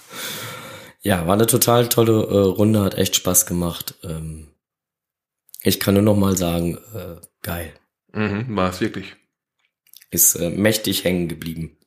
[1.01, 3.95] Ja, war eine total tolle äh, Runde, hat echt Spaß gemacht.
[4.03, 4.47] Ähm,
[5.63, 7.73] ich kann nur noch mal sagen, äh, geil.
[8.13, 9.15] Mhm, war es wirklich.
[10.09, 11.77] Ist äh, mächtig hängen geblieben.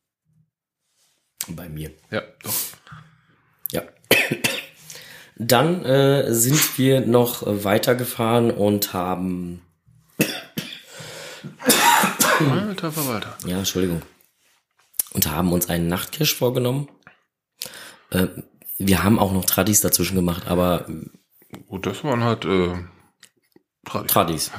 [1.49, 1.93] Bei mir.
[2.11, 2.55] Ja, doch.
[3.73, 3.83] Ja.
[5.47, 9.61] Dann äh, sind wir noch weitergefahren und haben.
[12.51, 13.37] Alter Verwalter.
[13.47, 14.03] Ja, Entschuldigung.
[15.13, 16.89] Und haben uns einen Nachtcash vorgenommen.
[18.11, 18.29] Äh,
[18.79, 20.87] wir haben auch noch Tradis dazwischen gemacht, aber.
[21.69, 22.73] Gut, das waren halt äh,
[23.85, 24.13] Tradis.
[24.13, 24.51] Tradis.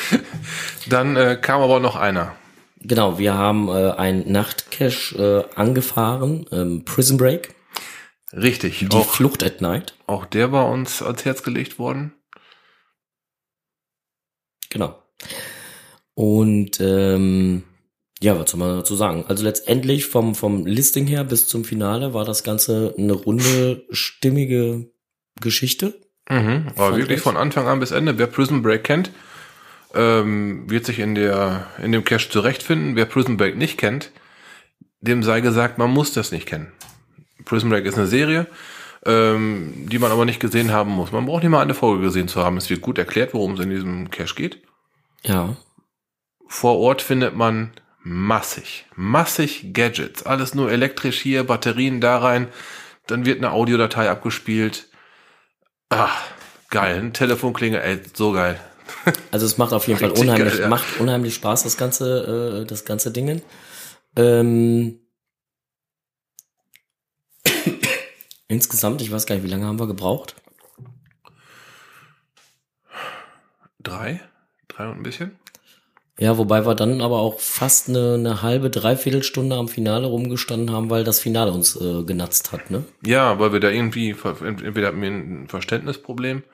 [0.88, 2.34] Dann äh, kam aber noch einer.
[2.80, 7.53] Genau, wir haben äh, einen Nachtcash äh, angefahren, ähm, Prison Break.
[8.34, 8.80] Richtig.
[8.80, 9.94] Die auch, Flucht at Night.
[10.06, 12.12] Auch der war uns ans Herz gelegt worden.
[14.70, 15.00] Genau.
[16.14, 17.62] Und ähm,
[18.20, 19.24] ja, was soll man dazu sagen?
[19.28, 24.90] Also letztendlich vom, vom Listing her bis zum Finale war das Ganze eine runde, stimmige
[25.40, 26.00] Geschichte.
[26.28, 27.22] Mhm, war wirklich ich.
[27.22, 28.18] von Anfang an bis Ende.
[28.18, 29.10] Wer Prison Break kennt,
[29.94, 32.96] ähm, wird sich in der in dem Cache zurechtfinden.
[32.96, 34.10] Wer Prison Break nicht kennt,
[35.00, 36.72] dem sei gesagt, man muss das nicht kennen.
[37.44, 38.46] Prison Break ist eine Serie,
[39.04, 41.12] ähm, die man aber nicht gesehen haben muss.
[41.12, 42.56] Man braucht nicht mal eine Folge gesehen zu haben.
[42.56, 44.62] Es wird gut erklärt, worum es in diesem Cache geht.
[45.22, 45.56] Ja.
[46.46, 50.24] Vor Ort findet man massig, massig Gadgets.
[50.24, 52.48] Alles nur elektrisch hier, Batterien da rein.
[53.06, 54.88] Dann wird eine Audiodatei abgespielt.
[55.90, 56.10] Ah,
[56.70, 56.98] geil.
[56.98, 58.60] Ein Telefonklinge, ey, so geil.
[59.30, 60.68] Also es macht auf jeden Fall unheimlich, geil, ja.
[60.68, 63.42] macht unheimlich Spaß, das ganze, äh, das ganze Dingen.
[64.16, 65.00] Ähm,
[68.48, 70.34] insgesamt, ich weiß gar nicht, wie lange haben wir gebraucht?
[73.82, 74.20] Drei?
[74.68, 75.38] Drei und ein bisschen?
[76.18, 80.70] Ja, wobei wir dann aber auch fast eine, eine halbe, dreiviertel Stunde am Finale rumgestanden
[80.70, 82.84] haben, weil das Finale uns äh, genatzt hat, ne?
[83.04, 86.44] Ja, weil wir da irgendwie, entweder hatten wir ein Verständnisproblem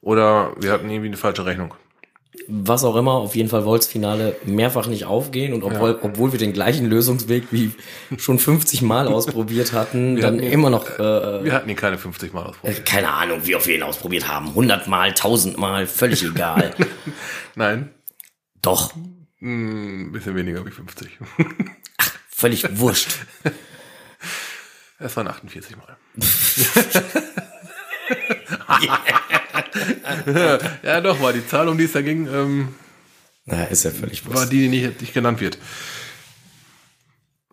[0.00, 1.74] oder wir hatten irgendwie eine falsche Rechnung.
[2.46, 5.98] Was auch immer, auf jeden Fall wollte das Finale mehrfach nicht aufgehen und obwohl, ja.
[6.02, 7.70] obwohl wir den gleichen Lösungsweg wie
[8.18, 10.98] schon 50 Mal ausprobiert hatten, dann ihn, immer noch.
[10.98, 12.80] Äh, wir hatten ihn keine 50 Mal ausprobiert.
[12.80, 14.48] Äh, keine Ahnung, wie oft wir ihn ausprobiert haben.
[14.48, 16.74] 100 Mal, 1000 Mal, völlig egal.
[17.54, 17.90] Nein.
[18.60, 18.94] Doch.
[18.94, 21.18] Ein hm, bisschen weniger wie 50.
[21.98, 23.08] Ach, völlig wurscht.
[24.98, 25.96] Es waren 48 Mal.
[30.82, 32.68] ja, doch, war die Zahl, um die es da ging, ähm,
[33.46, 34.38] naja, ist ja völlig wurscht.
[34.38, 35.58] War die, die nicht, nicht genannt wird.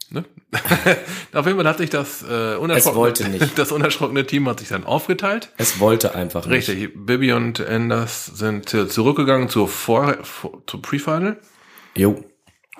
[0.09, 0.25] Ne?
[1.33, 5.51] Auf jeden Fall hat sich das, äh, unerschrockene, das unerschrockene Team hat sich dann aufgeteilt.
[5.57, 6.69] Es wollte einfach nicht.
[6.69, 7.05] Richtig.
[7.05, 10.17] Bibi und Anders sind zurückgegangen zur, Vor
[10.67, 11.39] zur Pre-Final.
[11.95, 12.23] Jo.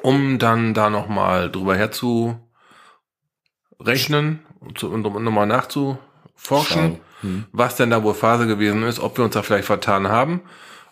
[0.02, 2.40] Um dann da nochmal drüber herzu
[3.80, 5.48] rechnen und nochmal
[6.42, 7.46] nachzuforschen, hm.
[7.52, 10.42] was denn da wohl Phase gewesen ist, ob wir uns da vielleicht vertan haben.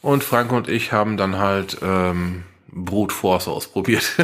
[0.02, 4.16] Und Frank und ich haben dann halt ähm, Brute Force ausprobiert.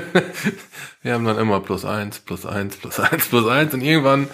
[1.02, 4.28] wir haben dann immer plus eins, plus eins, plus eins, plus eins und irgendwann,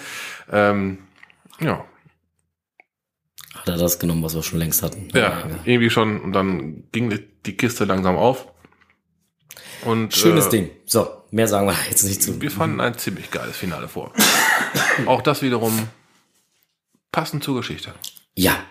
[0.51, 0.99] ähm,
[1.59, 1.85] ja.
[3.55, 5.09] Hat er das genommen, was wir schon längst hatten?
[5.13, 5.45] Ja, ja.
[5.65, 6.19] irgendwie schon.
[6.19, 8.47] Und dann ging die Kiste langsam auf.
[9.83, 10.69] Und, Schönes äh, Ding.
[10.85, 12.41] So, mehr sagen wir jetzt nicht zu.
[12.41, 14.13] Wir fanden ein ziemlich geiles Finale vor.
[15.05, 15.87] Auch das wiederum
[17.11, 17.93] passend zur Geschichte.
[18.35, 18.63] Ja.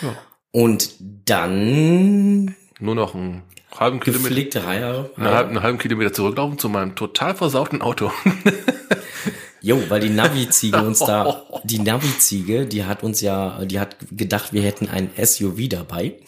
[0.00, 0.16] ja.
[0.50, 3.42] Und dann nur noch einen
[3.74, 4.28] halben Kilometer.
[4.28, 5.10] Gepflegte Reihe.
[5.16, 8.12] Einen, halben, einen halben Kilometer zurücklaufen zu meinem total versauten Auto.
[9.64, 14.52] Jo, weil die Navi-Ziege uns da, die Navi-Ziege, die hat uns ja, die hat gedacht,
[14.52, 16.18] wir hätten ein SUV dabei.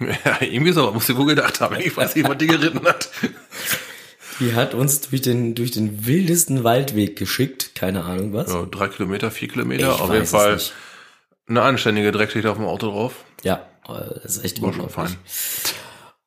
[0.00, 1.76] Ja, irgendwie so, muss sie wohl gedacht haben.
[1.78, 3.10] Ich weiß nicht, was die geritten hat.
[4.40, 7.74] Die hat uns durch den, durch den wildesten Waldweg geschickt.
[7.74, 8.52] Keine Ahnung was.
[8.52, 9.94] Ja, drei Kilometer, vier Kilometer.
[9.94, 10.58] Ich Auf jeden Fall
[11.48, 13.24] eine anständige Dreckschicht auf dem Auto drauf.
[13.42, 15.16] Ja, das ist echt War schon fein.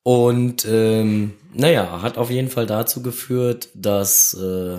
[0.03, 4.77] Und ähm, naja, hat auf jeden Fall dazu geführt, dass äh,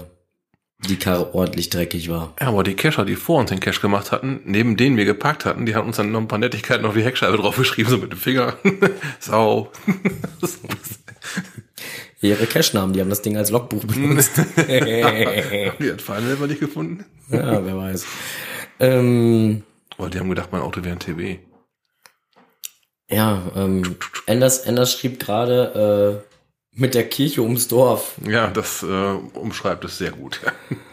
[0.88, 2.34] die Karre ordentlich dreckig war.
[2.40, 5.44] Ja, aber die Cacher, die vor uns den Cache gemacht hatten, neben denen wir geparkt
[5.44, 8.12] hatten, die haben uns dann noch ein paar Nettigkeiten auf die Heckscheibe draufgeschrieben, so mit
[8.12, 8.56] dem Finger.
[9.18, 9.72] Sau.
[12.22, 14.32] Ihre Cache-Namen, die haben das Ding als Logbuch benutzt.
[14.56, 17.04] die hat Final selber nicht gefunden.
[17.30, 18.06] ja, wer weiß.
[18.80, 19.62] Ähm,
[19.98, 21.38] Oh, die haben gedacht, mein Auto wäre ein TB.
[23.10, 28.16] ja, ähm, Enders, Enders schrieb gerade äh, mit der Kirche ums Dorf.
[28.26, 30.40] Ja, das äh, umschreibt es sehr gut.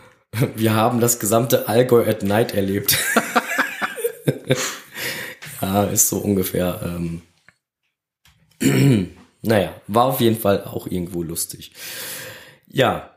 [0.55, 2.97] Wir haben das gesamte Allgäu at Night erlebt.
[5.61, 6.79] ja, ist so ungefähr.
[8.61, 9.11] Ähm,
[9.43, 11.73] naja, war auf jeden Fall auch irgendwo lustig.
[12.67, 13.11] Ja.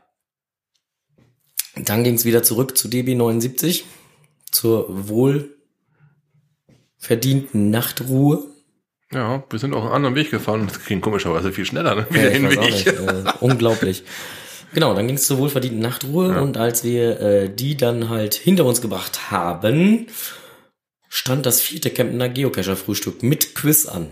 [1.75, 3.83] Dann ging es wieder zurück zu DB79,
[4.51, 5.55] zur wohl
[6.97, 8.43] verdienten Nachtruhe.
[9.13, 12.07] Ja, wir sind auch einen anderen Weg gefahren und das ging komischerweise viel schneller, ne?
[12.09, 12.87] Wie Ja, der Hinweg.
[12.87, 14.03] äh, unglaublich.
[14.73, 16.41] Genau, dann ging es zur wohlverdienten Nachtruhe Ja.
[16.41, 20.07] und als wir äh, die dann halt hinter uns gebracht haben,
[21.07, 24.11] stand das vierte Kemptener Geocacher-Frühstück mit Quiz an.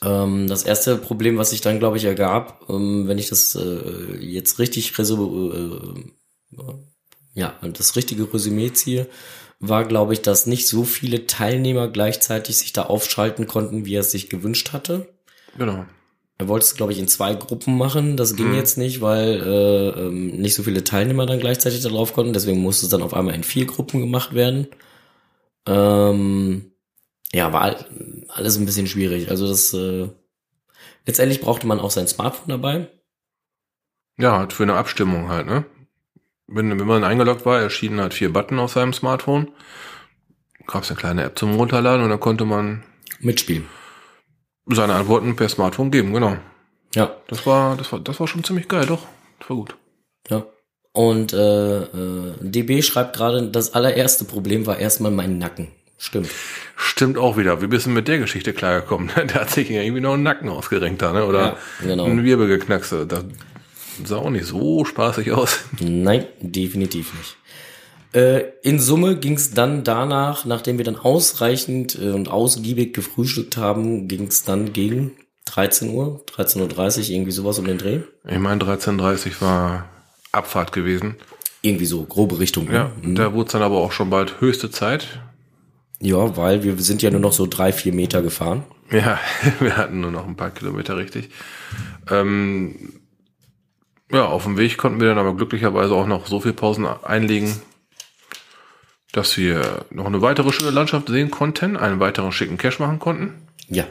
[0.03, 4.17] Ähm, das erste Problem, was sich dann, glaube ich, ergab, ähm, wenn ich das äh,
[4.19, 6.59] jetzt richtig resü äh,
[7.35, 9.07] ja, das richtige Resümee ziehe,
[9.59, 14.01] war, glaube ich, dass nicht so viele Teilnehmer gleichzeitig sich da aufschalten konnten, wie er
[14.01, 15.09] es sich gewünscht hatte.
[15.57, 15.87] Genau.
[16.39, 18.17] Er wollte es, glaube ich, in zwei Gruppen machen.
[18.17, 18.55] Das ging Mhm.
[18.55, 22.33] jetzt nicht, weil äh, ähm, nicht so viele Teilnehmer dann gleichzeitig da drauf konnten.
[22.33, 24.67] Deswegen musste es dann auf einmal in vier Gruppen gemacht werden.
[25.67, 26.72] Ähm,
[27.35, 29.31] ja, war all- alles ein bisschen schwierig.
[29.31, 30.09] Also das äh,
[31.07, 32.89] letztendlich brauchte man auch sein Smartphone dabei.
[34.19, 35.65] Ja, halt für eine Abstimmung halt, ne?
[36.47, 39.51] Wenn, wenn man eingeloggt war, erschienen halt vier Button auf seinem Smartphone.
[40.67, 42.83] Gab es eine kleine App zum Runterladen und dann konnte man
[43.21, 43.67] Mitspielen.
[44.67, 46.37] seine Antworten per Smartphone geben, genau.
[46.95, 49.07] Ja, Das war, das war, das war schon ziemlich geil, doch.
[49.41, 49.77] Das war gut.
[50.29, 50.45] ja.
[50.95, 55.69] Und äh, äh, DB schreibt gerade, das allererste Problem war erstmal mein Nacken.
[56.03, 56.31] Stimmt.
[56.75, 57.63] Stimmt auch wieder.
[57.63, 59.11] Wie bist du mit der Geschichte klargekommen?
[59.17, 61.25] Der hat sich irgendwie noch einen Nacken ausgerenkt da, ne?
[61.25, 62.07] Oder Ja, genau.
[62.07, 62.93] einen Wirbel geknackst.
[63.07, 63.25] Das
[64.05, 65.61] sah auch nicht so spaßig aus.
[65.79, 67.37] Nein, definitiv nicht.
[68.15, 73.57] Äh, in Summe ging es dann danach, nachdem wir dann ausreichend äh, und ausgiebig gefrühstückt
[73.57, 75.13] haben, ging es dann gegen
[75.45, 78.01] 13 Uhr, 13.30 Uhr, irgendwie sowas um den Dreh.
[78.29, 79.89] Ich meine, 13.30 war
[80.33, 81.15] Abfahrt gewesen.
[81.63, 82.67] Irgendwie so, grobe Richtung.
[82.67, 82.75] ne?
[82.75, 85.21] Ja, da wurde es dann aber auch schon bald höchste Zeit.
[86.03, 88.65] Ja, weil wir sind ja nur noch so drei, vier Meter gefahren.
[88.91, 89.19] Ja,
[89.61, 91.31] wir hatten nur noch ein paar Kilometer, richtig.
[92.11, 93.01] Ähm,
[94.11, 97.55] ja, auf dem Weg konnten wir dann aber glücklicherweise auch noch so viel Pausen einlegen,
[99.13, 103.47] dass wir noch eine weitere schöne Landschaft sehen konnten, einen weiteren schicken Cache machen konnten
[103.69, 103.87] Ja,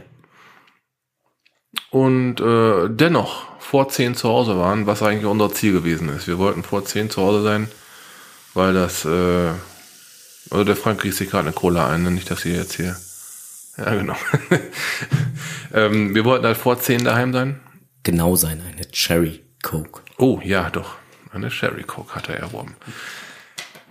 [1.91, 6.27] und äh, dennoch vor 10 zu Hause waren, was eigentlich unser Ziel gewesen ist.
[6.27, 7.69] Wir wollten vor 10 zu Hause sein,
[8.53, 9.51] weil das, äh,
[10.49, 12.11] also der Frank kriegt sich gerade eine Cola ein, ne?
[12.11, 12.95] nicht, dass ihr jetzt hier,
[13.77, 14.15] ja genau.
[15.73, 17.59] ähm, wir wollten halt vor 10 daheim sein.
[18.03, 19.43] genau sein, eine Cherry.
[19.61, 20.01] Coke.
[20.17, 20.95] Oh, ja, doch.
[21.31, 22.75] Eine Sherry Coke hat er erworben.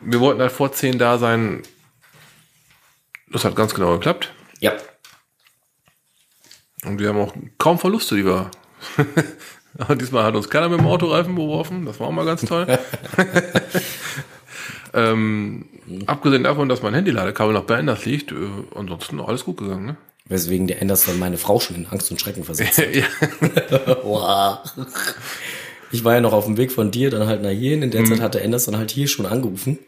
[0.01, 1.63] Wir wollten halt vor 10 da sein.
[3.29, 4.33] Das hat ganz genau geklappt.
[4.61, 4.73] Ja.
[6.85, 8.51] Und wir haben auch kaum Verluste, die wir.
[9.79, 11.87] Aber diesmal hat uns keiner mit dem Autoreifen beworfen.
[11.87, 12.67] Das war auch mal ganz toll.
[14.95, 15.69] ähm,
[16.07, 18.37] abgesehen davon, dass mein Handy-Ladekabel noch bei Enders liegt, äh,
[18.75, 19.97] ansonsten alles gut gegangen, ne?
[20.27, 22.87] Weswegen der Anderson meine Frau schon in Angst und Schrecken versetzt hat.
[24.05, 24.59] Wow.
[25.93, 27.83] Ich war ja noch auf dem Weg von dir dann halt nach hierhin.
[27.83, 29.79] In der Zeit hatte Anderson halt hier schon angerufen.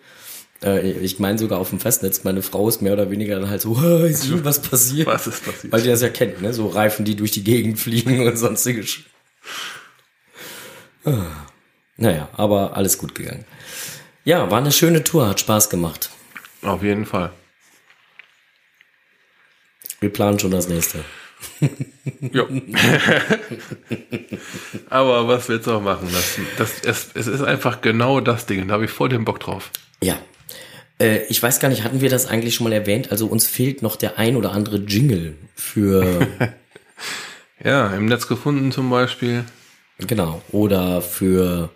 [0.65, 2.25] Äh, Ich meine sogar auf dem Festnetz.
[2.25, 5.07] Meine Frau ist mehr oder weniger dann halt so, "Ah, ist schon was passiert?
[5.07, 5.73] Was ist passiert?
[5.73, 6.53] Weil die das ja kennt, ne?
[6.53, 9.05] So Reifen, die durch die Gegend fliegen und sonstige Sch
[11.05, 11.27] Ah.
[11.97, 13.45] Naja, aber alles gut gegangen.
[14.25, 16.11] Ja, war eine schöne Tour, hat Spaß gemacht.
[16.63, 17.33] Auf jeden Fall.
[20.01, 21.05] Wir planen schon das nächste.
[22.33, 22.45] Ja.
[24.91, 26.09] Aber was willst du auch machen?
[26.13, 28.69] Das, das, es, es ist einfach genau das Ding.
[28.69, 29.71] Da habe ich voll den Bock drauf.
[30.03, 30.19] Ja.
[31.01, 33.11] Äh, ich weiß gar nicht, hatten wir das eigentlich schon mal erwähnt?
[33.11, 36.29] Also uns fehlt noch der ein oder andere Jingle für,
[37.65, 39.45] Ja, im Netz gefunden zum Beispiel.
[39.99, 41.71] genau, oder für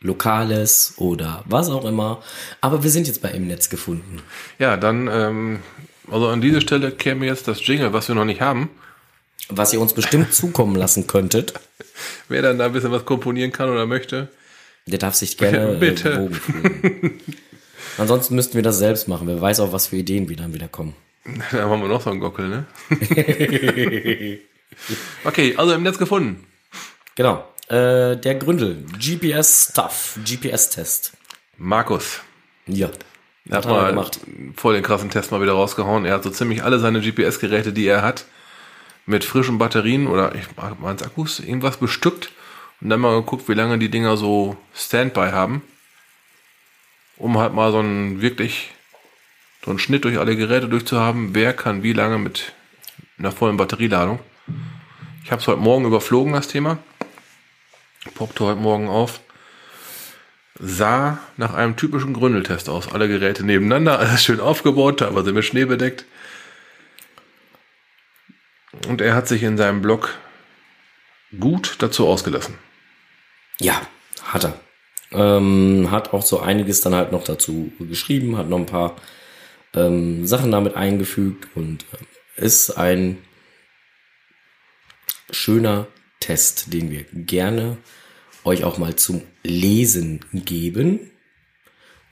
[0.00, 2.22] Lokales oder was auch immer.
[2.60, 4.22] Aber wir sind jetzt bei im Netz gefunden.
[4.58, 5.60] Ja, dann, ähm,
[6.10, 8.70] also an diese Stelle käme jetzt das Jingle, was wir noch nicht haben.
[9.48, 11.54] Was ihr uns bestimmt zukommen lassen könntet,
[12.28, 14.28] Wer dann da ein bisschen was komponieren kann oder möchte.
[14.86, 16.12] der darf sich gerne Bitte.
[16.12, 17.20] Äh, bewogen fühlen.
[17.98, 19.26] Ansonsten müssten wir das selbst machen.
[19.26, 20.94] Wer weiß auch, was für Ideen wir dann wieder kommen.
[21.52, 22.64] Da haben wir noch so einen Gockel, ne?
[25.24, 26.46] okay, also im Netz gefunden.
[27.16, 27.44] Genau.
[27.68, 28.84] Äh, der Gründel.
[28.98, 30.18] GPS-Stuff.
[30.24, 31.12] GPS-Test.
[31.56, 32.20] Markus.
[32.66, 32.88] Ja.
[33.48, 34.20] Er hat Hat mal gemacht.
[34.56, 36.04] voll den krassen Test mal wieder rausgehauen.
[36.04, 38.24] Er hat so ziemlich alle seine GPS-Geräte, die er hat,
[39.06, 40.44] mit frischen Batterien oder ich
[40.80, 42.30] meine Akkus, irgendwas bestückt
[42.80, 45.62] und dann mal geguckt, wie lange die Dinger so Standby haben,
[47.16, 48.70] um halt mal so einen wirklich
[49.64, 52.52] so einen Schnitt durch alle Geräte durchzuhaben, wer kann wie lange mit
[53.18, 54.20] einer vollen Batterieladung.
[55.24, 56.78] Ich habe es heute Morgen überflogen, das Thema.
[58.14, 59.20] Poppte heute Morgen auf
[60.58, 62.92] sah nach einem typischen Gründeltest aus.
[62.92, 66.04] Alle Geräte nebeneinander, alles schön aufgebaut, teilweise mit Schnee bedeckt.
[68.86, 70.14] Und er hat sich in seinem Blog
[71.38, 72.54] gut dazu ausgelassen.
[73.60, 73.80] Ja,
[74.22, 74.60] hat er.
[75.10, 78.96] Ähm, hat auch so einiges dann halt noch dazu geschrieben, hat noch ein paar
[79.74, 83.18] ähm, Sachen damit eingefügt und äh, ist ein
[85.30, 85.86] schöner
[86.20, 87.78] Test, den wir gerne
[88.44, 91.10] euch auch mal zum Lesen geben.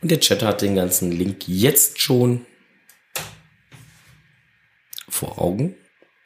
[0.02, 2.46] Und der Chat hat den ganzen Link jetzt schon
[5.08, 5.74] vor Augen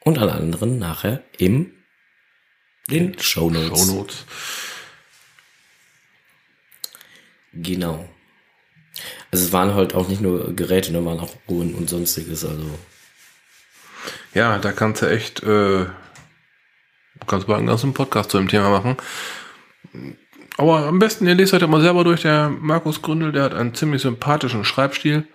[0.01, 1.71] und alle anderen nachher im
[2.89, 3.79] den Show Notes.
[3.79, 4.25] Shownotes.
[7.53, 8.09] Genau.
[9.31, 12.77] Also es waren halt auch nicht nur Geräte, ne, waren auch Uhren und sonstiges, also.
[14.33, 15.85] Ja, da kannst du echt, äh,
[17.27, 18.97] kannst du einen ganzen Podcast zu dem Thema machen.
[20.57, 22.21] Aber am besten, ihr lest heute mal selber durch.
[22.21, 25.27] Der Markus Gründel, der hat einen ziemlich sympathischen Schreibstil.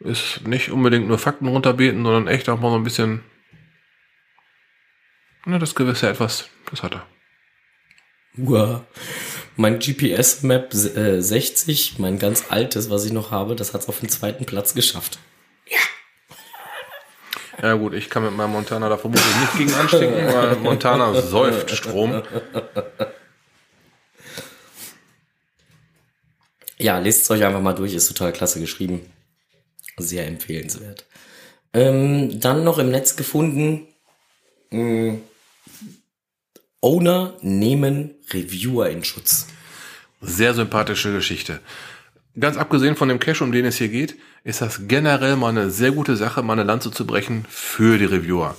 [0.00, 3.22] Ist nicht unbedingt nur Fakten runterbeten, sondern echt auch mal so ein bisschen,
[5.44, 7.06] na, das gewisse Etwas, das hat er.
[8.36, 8.84] Uah.
[9.56, 14.00] Mein GPS-Map äh, 60, mein ganz altes, was ich noch habe, das hat es auf
[14.00, 15.18] den zweiten Platz geschafft.
[17.60, 21.70] Ja gut, ich kann mit meinem Montana da vermutlich nicht gegen anstinken, weil Montana säuft
[21.70, 22.22] Strom.
[26.78, 29.00] Ja, lest es euch einfach mal durch, ist total klasse geschrieben.
[29.98, 31.06] Sehr empfehlenswert.
[31.74, 33.86] Ähm, dann noch im Netz gefunden,
[34.70, 35.18] mh,
[36.80, 39.46] Owner nehmen Reviewer in Schutz.
[40.20, 41.60] Sehr sympathische Geschichte.
[42.38, 45.70] Ganz abgesehen von dem Cache, um den es hier geht, ist das generell mal eine
[45.70, 48.56] sehr gute Sache, mal eine Lanze zu brechen für die Reviewer.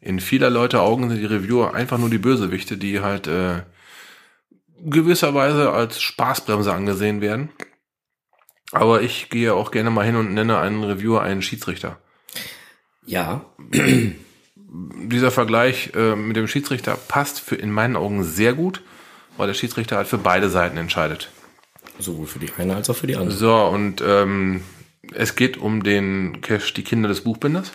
[0.00, 3.62] In vieler Leute Augen sind die Reviewer einfach nur die Bösewichte, die halt äh,
[4.84, 7.50] gewisserweise als Spaßbremse angesehen werden.
[8.72, 11.98] Aber ich gehe auch gerne mal hin und nenne einen Reviewer einen Schiedsrichter.
[13.06, 13.44] Ja,
[14.70, 18.82] Dieser Vergleich äh, mit dem Schiedsrichter passt für in meinen Augen sehr gut,
[19.38, 21.30] weil der Schiedsrichter halt für beide Seiten entscheidet.
[21.98, 23.34] sowohl für die eine als auch für die andere.
[23.34, 24.62] So, und ähm,
[25.14, 27.72] es geht um den Cache Die Kinder des Buchbinders.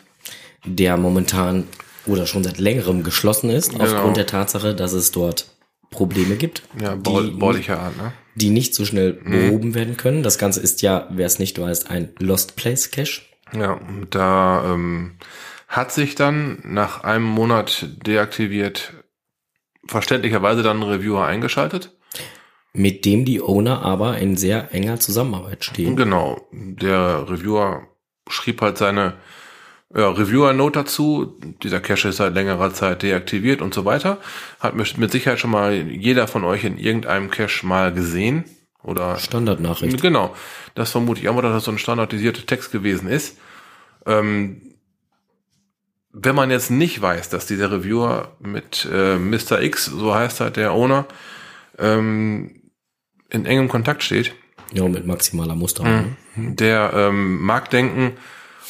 [0.66, 1.68] der momentan
[2.06, 3.84] oder schon seit längerem geschlossen ist, Genau.
[3.84, 5.48] aufgrund der Tatsache, dass es dort
[5.90, 8.14] Probleme gibt, Ja, baulicher Art, ne?
[8.36, 10.24] die nicht so schnell behoben werden können.
[10.24, 13.22] Das Ganze ist ja, wer es nicht weiß, ein Lost Place Cache.
[13.56, 13.80] Ja,
[14.10, 15.12] da ähm,
[15.68, 18.94] hat sich dann nach einem Monat deaktiviert
[19.86, 21.92] verständlicherweise dann einen Reviewer eingeschaltet.
[22.76, 25.96] Mit dem die Owner aber in sehr enger Zusammenarbeit stehen.
[25.96, 26.42] Genau.
[26.52, 27.84] Der Reviewer
[28.28, 29.14] schrieb halt seine
[29.96, 31.40] ja, Reviewer-Note dazu.
[31.62, 34.18] Dieser Cache ist seit längerer Zeit deaktiviert und so weiter.
[34.60, 38.46] Hat mit Sicherheit schon mal jeder von euch in irgendeinem Cache mal gesehen.
[38.82, 40.02] Oder Standardnachricht.
[40.02, 40.36] Genau.
[40.76, 43.38] Das vermute ich auch mal, dass das so ein standardisierter Text gewesen ist.
[44.06, 44.74] Ähm,
[46.12, 49.62] wenn man jetzt nicht weiß, dass dieser Reviewer mit äh, Mr.
[49.62, 51.06] X, so heißt halt der Owner,
[51.80, 52.63] ähm,
[53.34, 54.34] in engem Kontakt steht.
[54.72, 55.84] Ja, mit maximaler Muster.
[55.84, 56.16] Mhm.
[56.56, 58.18] Der ähm, mag denken,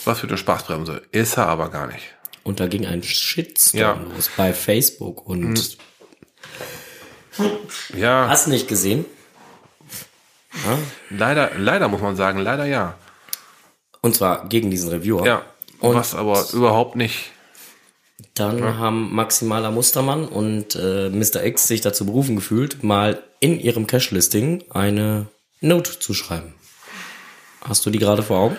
[0.05, 1.03] was für eine Spaßbremse.
[1.11, 2.03] Ist er aber gar nicht.
[2.43, 3.97] Und da ging ein Shitstorm Ja.
[4.15, 5.77] los bei Facebook und
[7.95, 9.05] Ja, hast nicht gesehen?
[10.65, 10.77] Ja?
[11.09, 12.95] leider, leider muss man sagen, leider ja.
[14.01, 15.25] Und zwar gegen diesen Reviewer.
[15.25, 15.41] Ja.
[15.79, 17.31] Und was aber überhaupt nicht.
[18.35, 21.43] dann haben Maximaler Mustermann und äh, Mr.
[21.45, 25.27] X sich dazu berufen gefühlt, mal in ihrem Cache-Listing eine
[25.59, 26.53] Note zu schreiben.
[27.59, 28.57] Hast du die gerade vor Augen?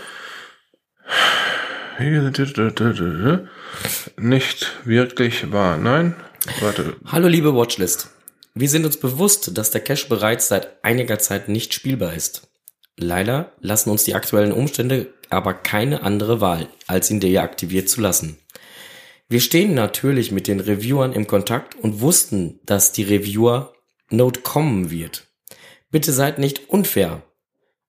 [4.19, 5.79] Nicht wirklich wahr.
[5.79, 6.15] Nein.
[6.61, 6.97] Warte.
[7.07, 8.11] Hallo liebe Watchlist.
[8.53, 12.51] Wir sind uns bewusst, dass der Cache bereits seit einiger Zeit nicht spielbar ist.
[12.99, 18.37] Leider lassen uns die aktuellen Umstände aber keine andere Wahl, als ihn deaktiviert zu lassen.
[19.31, 23.05] Wir stehen natürlich mit den Reviewern im Kontakt und wussten, dass die
[24.15, 25.27] Reviewer-Note kommen wird.
[25.91, 27.23] Bitte seid nicht unfair.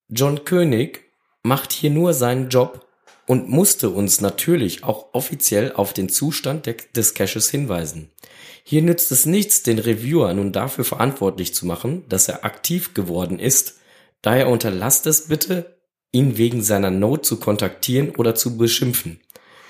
[0.10, 1.04] John König
[1.44, 2.86] macht hier nur seinen Job
[3.28, 8.12] und musste uns natürlich auch offiziell auf den Zustand de- des Caches hinweisen.
[8.64, 13.40] Hier nützt es nichts, den Reviewer nun dafür verantwortlich zu machen, dass er aktiv geworden
[13.40, 13.80] ist.
[14.22, 15.78] Daher unterlasst es bitte,
[16.12, 19.20] ihn wegen seiner Note zu kontaktieren oder zu beschimpfen.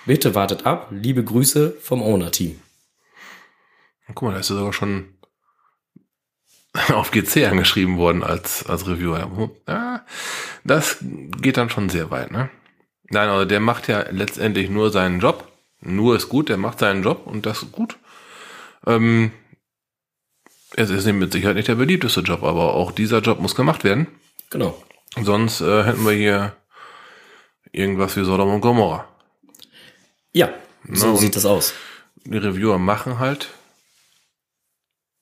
[0.05, 0.89] Bitte wartet ab.
[0.91, 2.59] Liebe Grüße vom Owner-Team.
[4.07, 5.14] Guck mal, da ist er sogar schon
[6.93, 9.49] auf GC angeschrieben worden als, als Reviewer.
[9.67, 10.05] Ja,
[10.63, 12.49] das geht dann schon sehr weit, ne?
[13.09, 15.47] Nein, also der macht ja letztendlich nur seinen Job.
[15.81, 17.97] Nur ist gut, der macht seinen Job und das ist gut.
[18.87, 19.31] Ähm,
[20.75, 24.07] es ist mit Sicherheit nicht der beliebteste Job, aber auch dieser Job muss gemacht werden.
[24.49, 24.81] Genau.
[25.21, 26.55] Sonst äh, hätten wir hier
[27.71, 29.07] irgendwas wie Sodom und Gomorra.
[30.33, 30.49] Ja,
[30.91, 31.73] so und- sieht das aus.
[32.25, 33.49] die Reviewer machen halt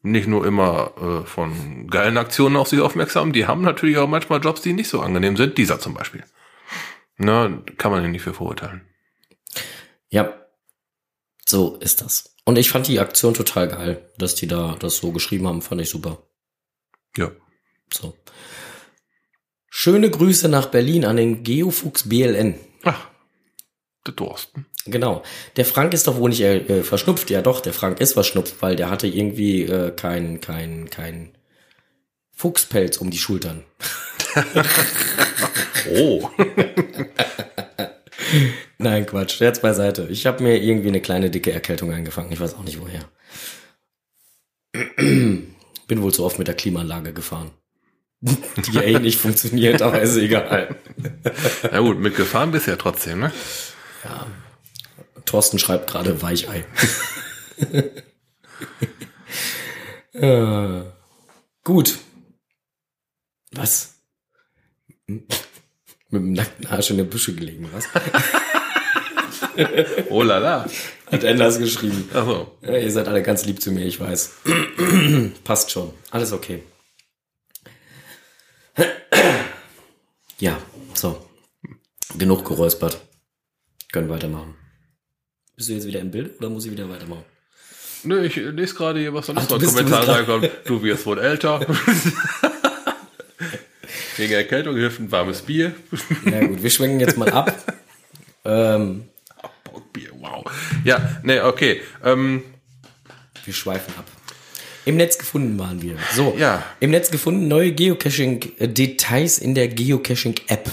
[0.03, 0.93] nicht nur immer
[1.23, 4.89] äh, von geilen Aktionen auf sich aufmerksam, die haben natürlich auch manchmal Jobs, die nicht
[4.89, 5.57] so angenehm sind.
[5.57, 6.23] Dieser zum Beispiel.
[7.17, 8.81] Na, kann man ja nicht für verurteilen.
[10.09, 10.33] Ja,
[11.45, 12.35] so ist das.
[12.45, 15.81] Und ich fand die Aktion total geil, dass die da das so geschrieben haben, fand
[15.81, 16.21] ich super.
[17.15, 17.31] Ja.
[17.91, 18.17] So.
[19.69, 22.59] Schöne Grüße nach Berlin an den Geofuchs BLN.
[22.83, 23.07] Ach,
[24.05, 24.65] der Thorsten.
[24.86, 25.23] Genau.
[25.55, 27.29] Der Frank ist doch wohl nicht äh, verschnupft.
[27.29, 31.31] Ja doch, der Frank ist verschnupft, weil der hatte irgendwie äh, kein, kein, kein
[32.31, 33.63] Fuchspelz um die Schultern.
[35.89, 36.29] Oh.
[38.77, 39.36] Nein, Quatsch.
[39.36, 40.07] Scherz beiseite.
[40.09, 42.31] Ich habe mir irgendwie eine kleine dicke Erkältung eingefangen.
[42.31, 43.03] Ich weiß auch nicht woher.
[44.97, 47.51] Bin wohl zu oft mit der Klimaanlage gefahren.
[48.21, 50.77] Die ja eh nicht funktioniert, aber ist egal.
[51.71, 53.34] Na gut, mitgefahren bist du ja trotzdem, ne?
[55.26, 56.65] Thorsten schreibt gerade Weichei.
[60.13, 60.84] äh,
[61.63, 61.99] gut.
[63.51, 63.95] Was?
[65.07, 65.32] Mit
[66.11, 67.86] dem nackten Arsch in der Büsche gelegen, was?
[70.09, 70.65] Oh la la.
[71.11, 72.09] Hat Enders geschrieben.
[72.13, 72.57] Ach so.
[72.61, 74.32] Ja, ihr seid alle ganz lieb zu mir, ich weiß.
[75.43, 75.93] Passt schon.
[76.11, 76.63] Alles okay.
[80.39, 80.57] Ja,
[80.93, 81.30] so.
[82.17, 82.99] Genug geräuspert.
[83.91, 84.55] Können weitermachen.
[85.55, 87.23] Bist du jetzt wieder im Bild oder muss ich wieder weitermachen?
[88.03, 90.29] Nö, ich lese gerade hier, was da noch Ach, du für bist- du Kommentare bist
[90.29, 90.51] reinkommt.
[90.65, 91.59] Du wirst wohl älter.
[94.17, 95.73] Wegen Erkältung hilft ein warmes Bier.
[96.25, 97.51] Na gut, wir schwenken jetzt mal ab.
[98.45, 99.05] ähm,
[99.63, 100.43] Bockbier, wow.
[100.83, 101.81] Ja, nee, okay.
[102.03, 102.43] Ähm,
[103.45, 104.05] wir schweifen ab.
[104.85, 105.95] Im Netz gefunden waren wir.
[106.13, 106.63] So, Ja.
[106.79, 110.69] im Netz gefunden neue Geocaching-Details in der Geocaching-App.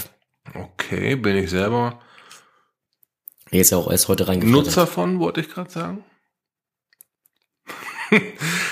[0.53, 1.99] okay, bin ich selber
[3.51, 4.63] Er ist ja auch erst heute reingefallen.
[4.63, 6.03] Nutzer von, wollte ich gerade sagen.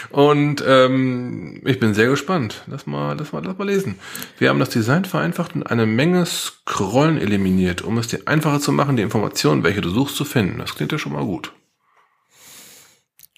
[0.10, 2.64] und ähm, ich bin sehr gespannt.
[2.68, 4.00] Lass mal, lass mal, lass mal lesen.
[4.38, 8.72] Wir haben das Design vereinfacht und eine Menge Scrollen eliminiert, um es dir einfacher zu
[8.72, 10.60] machen, die Informationen, welche du suchst, zu finden.
[10.60, 11.54] Das klingt ja schon mal gut.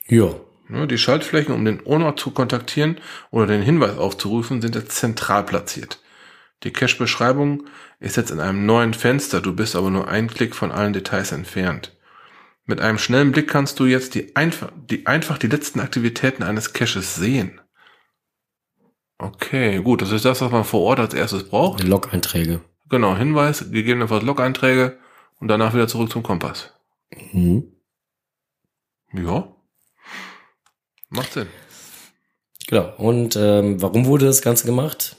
[0.07, 0.35] Ja.
[0.69, 5.43] Ja, Die Schaltflächen, um den Owner zu kontaktieren oder den Hinweis aufzurufen, sind jetzt zentral
[5.43, 5.99] platziert.
[6.63, 7.65] Die Cache-Beschreibung
[7.99, 11.31] ist jetzt in einem neuen Fenster, du bist aber nur einen Klick von allen Details
[11.31, 11.97] entfernt.
[12.65, 16.73] Mit einem schnellen Blick kannst du jetzt die einfach, die, einfach die letzten Aktivitäten eines
[16.73, 17.59] Caches sehen.
[19.17, 21.83] Okay, gut, das ist das, was man vor Ort als erstes braucht.
[21.83, 22.61] Log-Einträge.
[22.89, 24.99] Genau, Hinweis, gegebenenfalls Log-Einträge
[25.39, 26.73] und danach wieder zurück zum Kompass.
[27.31, 27.71] Mhm.
[29.13, 29.55] Ja.
[31.09, 31.47] Macht Sinn.
[32.67, 32.93] Genau.
[32.97, 35.17] Und ähm, warum wurde das Ganze gemacht?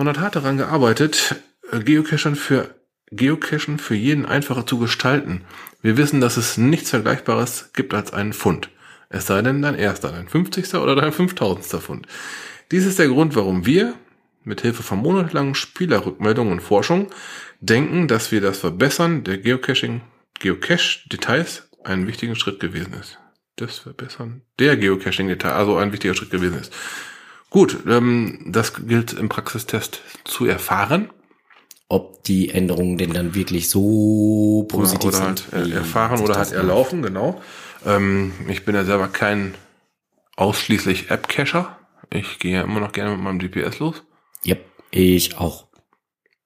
[0.00, 1.34] Man hat hart daran gearbeitet,
[1.72, 2.74] äh, Geocachen für
[3.10, 5.42] Geocachen für jeden einfacher zu gestalten.
[5.82, 8.70] Wir wissen, dass es nichts Vergleichbares gibt als einen Fund.
[9.10, 10.72] Es sei denn dein erster, dein 50.
[10.76, 11.82] oder dein 5000.
[11.82, 12.06] Fund.
[12.70, 13.92] Dies ist der Grund, warum wir,
[14.42, 17.08] mit Hilfe von monatelangen Spielerrückmeldungen und Forschung,
[17.60, 20.00] denken, dass wir das Verbessern der Geocaching,
[20.38, 23.18] Geocache-Details einen wichtigen Schritt gewesen ist.
[23.56, 26.72] Das Verbessern der Geocaching-Details, also ein wichtiger Schritt gewesen ist.
[27.50, 31.10] Gut, ähm, das gilt im Praxistest zu erfahren.
[31.88, 35.44] Ob die Änderungen denn dann wirklich so Oder, positiv oder sind.
[35.50, 37.42] halt erfahren oder halt erlaufen, genau.
[37.84, 39.54] Ähm, ich bin ja selber kein
[40.36, 41.76] ausschließlich App-Cacher.
[42.10, 44.04] Ich gehe ja immer noch gerne mit meinem GPS los.
[44.44, 44.54] Ja,
[44.92, 45.66] ich auch.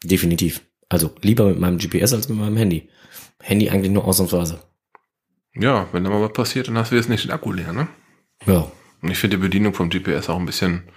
[0.02, 0.62] Definitiv.
[0.88, 2.88] Also lieber mit meinem GPS als mit meinem Handy.
[3.40, 4.60] Handy eigentlich nur ausnahmsweise.
[5.54, 7.88] Ja, wenn da mal was passiert, dann hast du jetzt nicht den Akku leer, ne?
[8.46, 8.70] Ja.
[9.04, 10.88] Und ich finde die Bedienung vom GPS auch ein bisschen,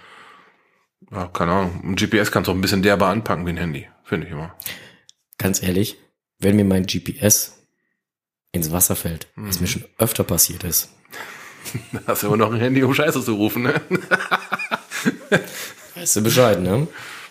[1.12, 3.86] ja, keine Ahnung, ein GPS kannst du auch ein bisschen derber anpacken wie ein Handy,
[4.02, 4.54] finde ich immer.
[5.36, 5.98] Ganz ehrlich,
[6.38, 7.66] wenn mir mein GPS
[8.52, 10.90] ins Wasser fällt, was mir schon öfter passiert ist,
[11.92, 13.74] Da hast du immer noch ein Handy, um Scheiße zu rufen, ne?
[15.94, 16.86] weißt du Bescheid, ne?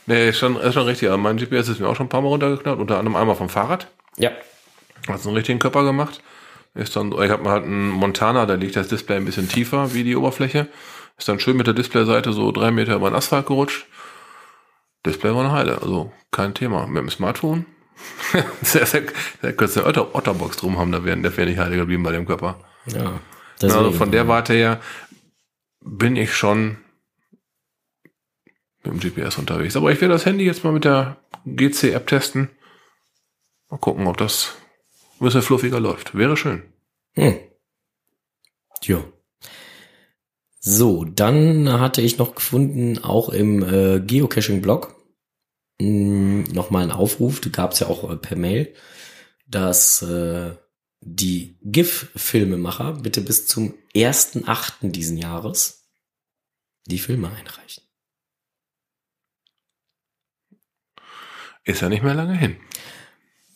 [0.06, 1.10] Nee, ist schon, ist schon richtig.
[1.10, 3.50] Aber mein GPS ist mir auch schon ein paar Mal runtergeknallt, unter anderem einmal vom
[3.50, 3.88] Fahrrad.
[4.18, 4.32] Ja.
[5.08, 6.22] Hat einen richtigen Körper gemacht.
[6.78, 10.04] Ist dann, ich habe halt einen Montana, da liegt das Display ein bisschen tiefer wie
[10.04, 10.68] die Oberfläche.
[11.18, 13.88] Ist dann schön mit der Displayseite so drei Meter über den Asphalt gerutscht.
[15.06, 16.86] Display war eine Heile, also kein Thema.
[16.86, 17.66] Mit dem Smartphone.
[18.62, 19.04] sehr, sehr
[19.56, 22.28] kurz eine Otter, Otterbox drum haben, da wäre der wäre nicht heile geblieben bei dem
[22.28, 22.60] Körper.
[22.86, 23.20] Ja.
[23.62, 23.94] Also Deswegen.
[23.96, 24.80] von der Warte her
[25.82, 26.78] bin ich schon
[28.84, 29.76] mit dem GPS unterwegs.
[29.76, 32.50] Aber ich werde das Handy jetzt mal mit der GC-App testen.
[33.70, 34.56] Mal gucken, ob das
[35.20, 36.16] ein bisschen fluffiger läuft.
[36.16, 36.64] Wäre schön.
[37.14, 37.38] Hm.
[38.84, 39.04] Ja.
[40.60, 44.96] So, dann hatte ich noch gefunden, auch im äh, Geocaching-Blog,
[45.80, 48.74] mh, nochmal einen Aufruf, gab es ja auch äh, per Mail,
[49.48, 50.56] dass äh,
[51.02, 54.92] die GIF-Filmemacher bitte bis zum 1.8.
[54.92, 55.90] diesen Jahres
[56.86, 57.84] die Filme einreichen.
[61.64, 62.58] Ist ja nicht mehr lange hin.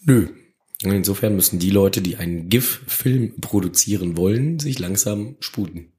[0.01, 0.40] Nö.
[0.83, 5.91] Und insofern müssen die Leute, die einen GIF-Film produzieren wollen, sich langsam sputen.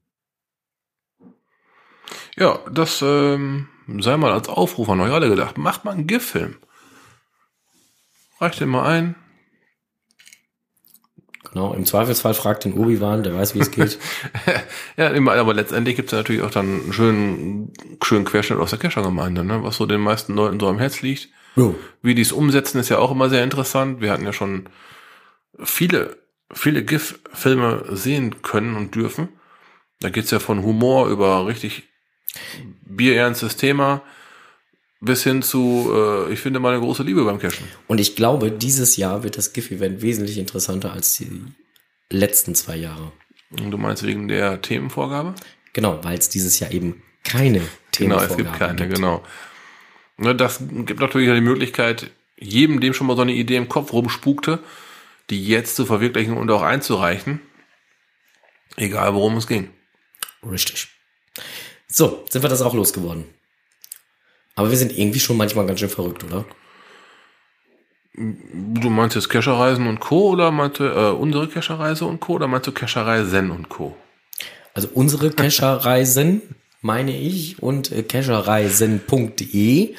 [2.35, 3.67] Ja, das ähm,
[3.99, 5.57] sei mal als Aufruf an euch alle gedacht.
[5.57, 6.57] Macht mal einen GIF-Film.
[8.39, 9.15] Reicht den mal ein.
[11.51, 13.99] Genau, im Zweifelsfall fragt den Obi-Wan, der weiß, wie es geht.
[14.97, 17.73] ja, immer, aber letztendlich gibt es natürlich auch dann einen schönen,
[18.03, 19.63] schönen Querschnitt aus der Keschergemeinde, ne?
[19.63, 21.29] was so den meisten Leuten so am Herz liegt.
[21.55, 21.75] Jo.
[22.01, 24.01] Wie die es umsetzen, ist ja auch immer sehr interessant.
[24.01, 24.69] Wir hatten ja schon
[25.63, 26.17] viele,
[26.51, 29.29] viele GIF-Filme sehen können und dürfen.
[29.99, 31.83] Da geht's ja von Humor über richtig
[32.85, 34.01] bierernstes Thema
[35.03, 37.67] bis hin zu, äh, ich finde meine große Liebe beim Cashen.
[37.87, 41.43] Und ich glaube, dieses Jahr wird das GIF-Event wesentlich interessanter als die
[42.09, 43.11] letzten zwei Jahre.
[43.51, 45.35] Und du meinst wegen der Themenvorgabe?
[45.73, 49.23] Genau, weil es dieses Jahr eben keine Genau, Themenvorgaben es gibt keine, genau.
[50.17, 53.93] Ne, das gibt natürlich die Möglichkeit, jedem, dem schon mal so eine Idee im Kopf
[53.93, 54.59] rumspukte,
[55.29, 57.39] die jetzt zu verwirklichen und auch einzureichen.
[58.75, 59.69] Egal, worum es ging.
[60.43, 60.89] Richtig.
[61.87, 63.25] So, sind wir das auch losgeworden.
[64.55, 66.45] Aber wir sind irgendwie schon manchmal ganz schön verrückt, oder?
[68.15, 70.29] Du meinst jetzt Kescherreisen und Co.
[70.29, 72.33] oder meinst du äh, unsere Kescherreise und Co.
[72.33, 73.97] oder meinst du Kescherei Zen und Co.?
[74.75, 76.41] Also unsere Cacherreisen
[76.83, 79.95] meine ich und äh, cachereisen.de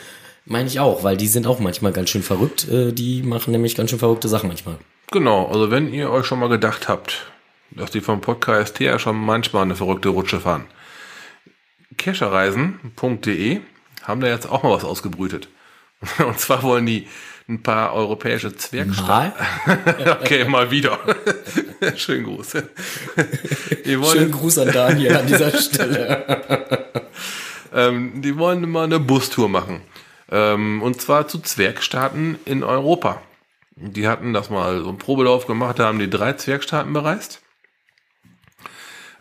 [0.47, 2.69] meine ich auch, weil die sind auch manchmal ganz schön verrückt.
[2.69, 4.77] Äh, die machen nämlich ganz schön verrückte Sachen manchmal.
[5.11, 7.33] Genau, also wenn ihr euch schon mal gedacht habt,
[7.71, 10.67] dass die vom Podcast her schon manchmal eine verrückte Rutsche fahren.
[11.97, 13.61] Kescherreisen.de
[14.03, 15.49] haben da jetzt auch mal was ausgebrütet.
[16.19, 17.09] Und zwar wollen die
[17.49, 19.33] ein paar europäische Zwergstaaten.
[20.21, 20.99] Okay, mal wieder.
[21.97, 22.53] Schönen Gruß.
[23.85, 26.91] Schönen Gruß an Daniel an dieser Stelle.
[27.75, 29.83] ähm, die wollen mal eine Bustour machen.
[30.31, 33.21] Ähm, und zwar zu Zwergstaaten in Europa.
[33.77, 37.43] Die hatten das mal so einen Probelauf gemacht, da haben die drei Zwergstaaten bereist.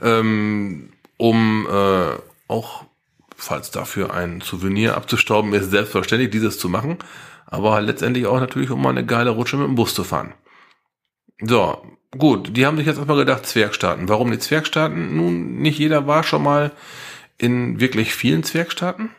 [0.01, 2.17] Ähm, um äh,
[2.47, 2.86] auch,
[3.36, 6.99] falls dafür ein Souvenir abzustauben ist, selbstverständlich dieses zu machen.
[7.53, 10.33] Aber letztendlich auch natürlich, um mal eine geile Rutsche mit dem Bus zu fahren.
[11.39, 11.85] So,
[12.17, 14.09] gut, die haben sich jetzt erstmal gedacht, Zwergstaaten.
[14.09, 15.15] Warum die Zwergstaaten?
[15.15, 16.71] Nun, nicht jeder war schon mal
[17.37, 19.11] in wirklich vielen Zwergstaaten.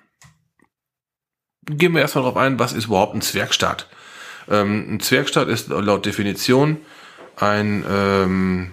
[1.66, 3.89] Gehen wir erstmal darauf ein, was ist überhaupt ein Zwergstaat?
[4.51, 6.78] Ähm, ein Zwergstaat ist laut Definition
[7.37, 8.72] ein ähm,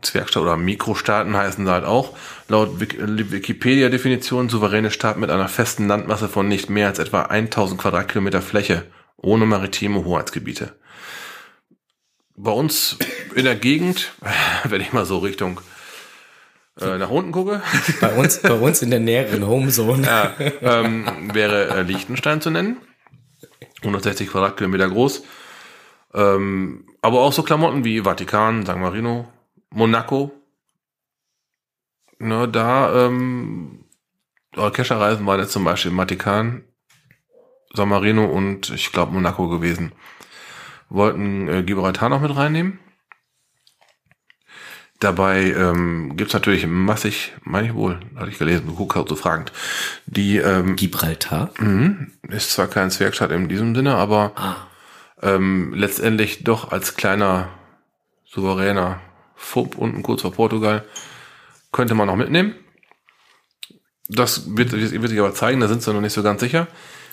[0.00, 2.16] Zwergstaat oder Mikrostaaten heißen sie halt auch.
[2.48, 8.40] Laut Wikipedia-Definition souveräne Staat mit einer festen Landmasse von nicht mehr als etwa 1000 Quadratkilometer
[8.40, 8.84] Fläche,
[9.16, 10.74] ohne maritime Hoheitsgebiete.
[12.36, 12.98] Bei uns
[13.34, 14.12] in der Gegend,
[14.64, 15.60] wenn ich mal so Richtung
[16.80, 17.62] äh, nach unten gucke.
[18.00, 20.06] Bei uns, bei uns in der näheren Homezone.
[20.06, 22.76] Ja, ähm, wäre äh, Liechtenstein zu nennen.
[23.78, 25.22] 160 Quadratkilometer groß.
[26.12, 29.26] Ähm, aber auch so Klamotten wie Vatikan, San Marino,
[29.76, 30.32] Monaco.
[32.18, 33.84] Ne, da, ähm,
[34.72, 36.64] Kescherreisen waren jetzt zum Beispiel Vatikan,
[37.74, 39.92] San Marino und ich glaube Monaco gewesen.
[40.88, 42.78] Wollten äh, Gibraltar noch mit reinnehmen.
[44.98, 49.14] Dabei ähm, gibt natürlich massig, meine ich wohl, hatte ich gelesen, du guckst halt so
[49.16, 49.52] fragend.
[50.06, 54.56] Die ähm, Gibraltar mh, ist zwar kein Zwergstaat in diesem Sinne, aber Ah.
[55.20, 57.50] ähm, letztendlich doch als kleiner
[58.24, 59.02] souveräner
[59.36, 60.84] Fub unten kurz vor Portugal
[61.72, 62.54] könnte man noch mitnehmen.
[64.08, 66.68] Das wird, wird sich aber zeigen, da sind sie noch nicht so ganz sicher.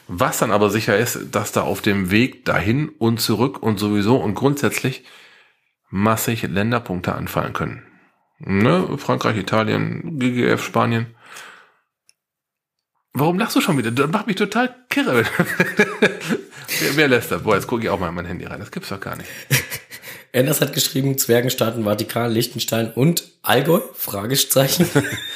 [0.07, 4.17] Was dann aber sicher ist, dass da auf dem Weg dahin und zurück und sowieso
[4.17, 5.03] und grundsätzlich
[5.89, 7.83] massig Länderpunkte anfallen können.
[8.39, 8.97] Ne?
[8.97, 11.15] Frankreich, Italien, GGF, Spanien.
[13.13, 13.91] Warum lachst du schon wieder?
[13.91, 15.23] Das macht mich total kirre.
[15.99, 17.43] wer, wer lässt das?
[17.43, 18.59] Boah, jetzt gucke ich auch mal in mein Handy rein.
[18.59, 19.29] Das gibt's doch gar nicht.
[20.35, 24.89] Anders hat geschrieben, Zwergenstaaten, Vatikan, Liechtenstein und Allgäu, Fragezeichen.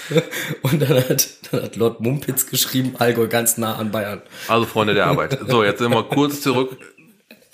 [0.64, 4.24] und dann hat, dann hat Lord Mumpitz geschrieben, Allgäu ganz nah an Bayern.
[4.48, 5.38] Also Freunde der Arbeit.
[5.48, 6.78] So, jetzt sind wir kurz zurück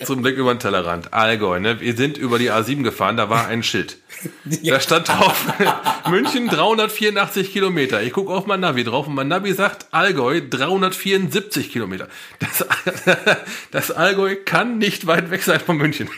[0.02, 1.12] zum Blick über den Tellerrand.
[1.12, 1.80] Allgäu, ne?
[1.80, 3.98] Wir sind über die A7 gefahren, da war ein Schild.
[4.44, 5.52] Da stand drauf,
[6.08, 8.02] München 384 Kilometer.
[8.02, 12.08] Ich gucke auf mein Navi drauf und mein Navi sagt Allgäu 374 Kilometer.
[12.38, 12.64] Das,
[13.70, 16.08] das Allgäu kann nicht weit weg sein von München.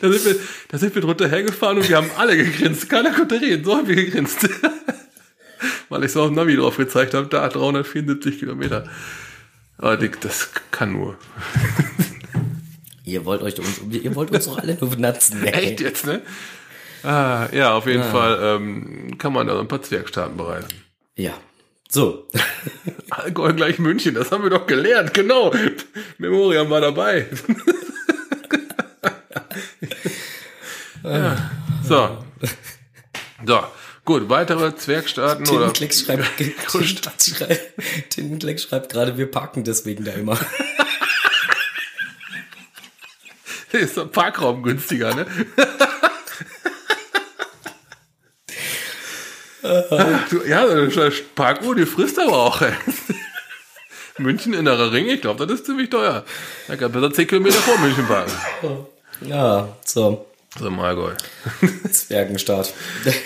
[0.00, 0.36] Da sind, wir,
[0.68, 2.88] da sind wir drunter hergefahren und wir haben alle gegrinst.
[2.88, 4.48] Keiner konnte reden, so haben wir gegrinst.
[5.90, 8.88] Weil ich so auf dem Navi drauf gezeigt habe, da 374 Kilometer.
[9.76, 11.18] Aber Dick, das kann nur.
[13.04, 15.44] Ihr wollt euch uns, ihr wollt uns doch alle nur benutzen.
[15.44, 15.52] ey.
[15.52, 16.22] Echt jetzt, ne?
[17.02, 20.68] Ah, ja, auf jeden Fall ähm, kann man da so ein paar Zwergstaaten bereisen.
[21.16, 21.32] Ja.
[21.90, 22.28] So.
[23.10, 25.52] Allgäu gleich München, das haben wir doch gelernt, genau.
[26.18, 27.26] Memoriam war dabei.
[31.02, 31.50] ja,
[31.82, 32.24] so.
[33.44, 33.64] So,
[34.04, 36.24] gut, weitere Zwergstaaten oder Tintenklecks schreibt,
[37.36, 40.38] schreibt, Tintenklecks schreibt gerade, wir parken deswegen da immer.
[43.72, 45.26] ist der Parkraum günstiger, ne?
[49.59, 49.59] Du,
[50.46, 50.66] ja,
[51.34, 52.62] Parkuhr, die frisst aber auch.
[54.18, 56.24] München innerer Ring, ich glaube, das ist ziemlich teuer.
[56.68, 58.32] Da kann besser 10 Kilometer vor München parken.
[59.22, 60.26] Ja, so.
[60.58, 61.12] So Allgäu.
[61.90, 62.72] Zwergenstaat.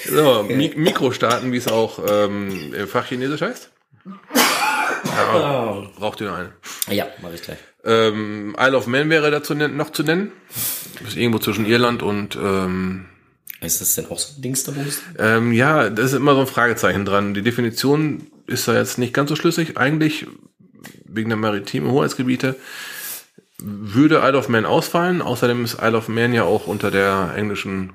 [0.08, 3.70] So, Mi Mikrostaaten, wie es auch ähm, im Fachchinesisch heißt.
[5.04, 6.52] Ja, braucht ihr noch einen.
[6.90, 7.58] Ja, mache ich gleich.
[7.84, 10.32] Ähm, Isle of Man wäre dazu noch zu nennen.
[11.06, 13.06] Ist irgendwo zwischen Irland und ähm,
[13.64, 16.34] Ist das denn auch so ein Dings da wo es- Ähm, ja, da ist immer
[16.34, 17.34] so ein Fragezeichen dran.
[17.34, 19.76] Die Definition ist da jetzt nicht ganz so schlüssig.
[19.78, 20.26] Eigentlich,
[21.04, 22.56] wegen der maritimen Hoheitsgebiete,
[23.58, 25.22] würde Isle of Man ausfallen.
[25.22, 27.92] Außerdem ist Isle of Man ja auch unter der englischen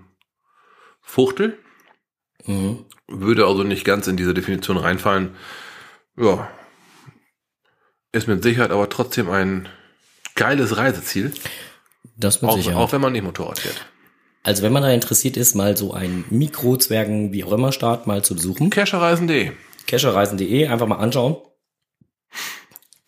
[1.02, 1.58] Fuchtel.
[2.46, 2.86] Mhm.
[3.08, 5.36] Würde also nicht ganz in diese Definition reinfallen.
[6.18, 6.50] Ja.
[8.12, 9.68] Ist mit Sicherheit aber trotzdem ein
[10.36, 11.32] geiles Reiseziel.
[12.18, 12.78] Das mit Auch, Sicherheit.
[12.78, 13.86] auch wenn man nicht Motorrad fährt.
[14.50, 18.24] Also wenn man da interessiert ist, mal so einen Mikrozwergen, wie auch immer, Start mal
[18.24, 18.72] zu besuchen.
[18.72, 19.52] Kescherreisen.de.
[19.86, 21.38] Kescherreisen.de, einfach mal anschauen.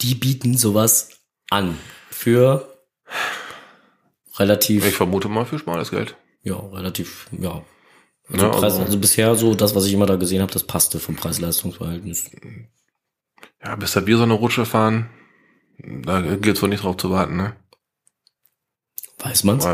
[0.02, 1.10] Die bieten sowas
[1.50, 1.80] an.
[2.12, 2.78] Für
[4.38, 6.16] relativ, Ich vermute mal für schmales Geld.
[6.44, 7.64] ja, relativ, ja.
[8.30, 10.64] Also, Ja, Preis, also- also bisher so, das, was ich immer da gesehen habe, das
[10.64, 12.30] passte vom Preis-Leistungs-Verhältnis.
[13.66, 15.10] Ja, bis da wir so eine Rutsche fahren,
[15.80, 17.56] da gilt's wohl nicht drauf zu warten, ne?
[19.18, 19.66] Weiß man's?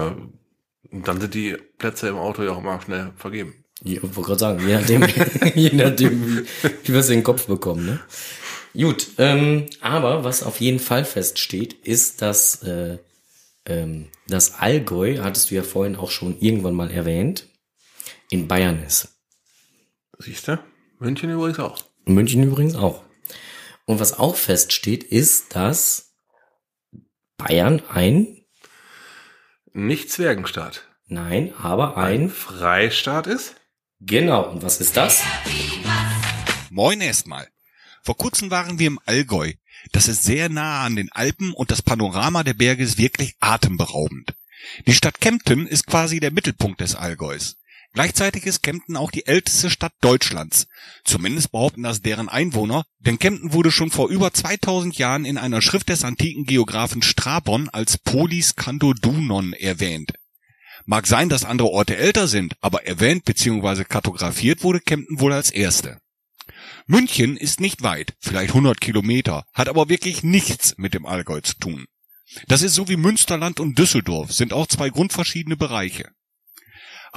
[0.92, 3.64] Weil dann sind die Plätze im Auto ja auch immer schnell vergeben.
[3.84, 5.04] Ja, wollte gerade sagen, je nachdem,
[5.56, 6.46] je nachdem
[6.84, 7.86] wie, wir es in den Kopf bekommen.
[7.86, 8.00] Ne?
[8.74, 12.98] Gut, ähm, aber was auf jeden Fall feststeht, ist, dass äh,
[13.66, 17.48] ähm, das Allgäu, hattest du ja vorhin auch schon irgendwann mal erwähnt,
[18.30, 19.10] in Bayern ist.
[20.20, 20.60] Siehst du?
[21.00, 21.78] München übrigens auch.
[22.06, 23.04] München übrigens auch.
[23.86, 26.16] Und was auch feststeht, ist, dass
[27.38, 28.37] Bayern ein?
[29.78, 30.88] Nicht Zwergenstaat.
[31.06, 32.32] Nein, aber ein.
[32.32, 33.54] Freistaat ist?
[34.00, 34.50] Genau.
[34.50, 35.22] Und was ist das?
[36.72, 37.48] Moin erstmal.
[38.02, 39.54] Vor kurzem waren wir im Allgäu.
[39.92, 44.34] Das ist sehr nah an den Alpen und das Panorama der Berge ist wirklich atemberaubend.
[44.88, 47.58] Die Stadt Kempten ist quasi der Mittelpunkt des Allgäus.
[47.94, 50.68] Gleichzeitig ist Kempten auch die älteste Stadt Deutschlands.
[51.04, 55.62] Zumindest behaupten das deren Einwohner, denn Kempten wurde schon vor über 2000 Jahren in einer
[55.62, 60.14] Schrift des antiken Geographen Strabon als Polis Candodunon erwähnt.
[60.86, 63.84] Mag sein, dass andere Orte älter sind, aber erwähnt bzw.
[63.84, 66.00] kartografiert wurde Kempten wohl als erste.
[66.86, 71.56] München ist nicht weit, vielleicht 100 Kilometer, hat aber wirklich nichts mit dem Allgäu zu
[71.56, 71.86] tun.
[72.48, 76.10] Das ist so wie Münsterland und Düsseldorf, sind auch zwei grundverschiedene Bereiche.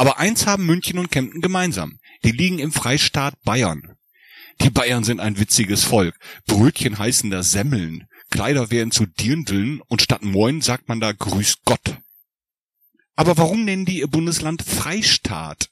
[0.00, 1.98] Aber eins haben München und Kempten gemeinsam.
[2.24, 3.98] Die liegen im Freistaat Bayern.
[4.62, 6.18] Die Bayern sind ein witziges Volk.
[6.46, 8.06] Brötchen heißen da Semmeln.
[8.30, 11.98] Kleider werden zu Dirndeln und statt Moin sagt man da Grüß Gott.
[13.14, 15.68] Aber warum nennen die ihr Bundesland Freistaat?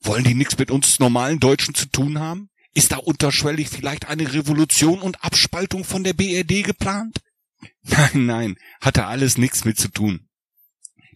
[0.00, 2.50] Wollen die nichts mit uns normalen Deutschen zu tun haben?
[2.74, 7.20] Ist da unterschwellig vielleicht eine Revolution und Abspaltung von der BRD geplant?
[7.82, 10.27] Nein, nein, hatte alles nichts mit zu tun.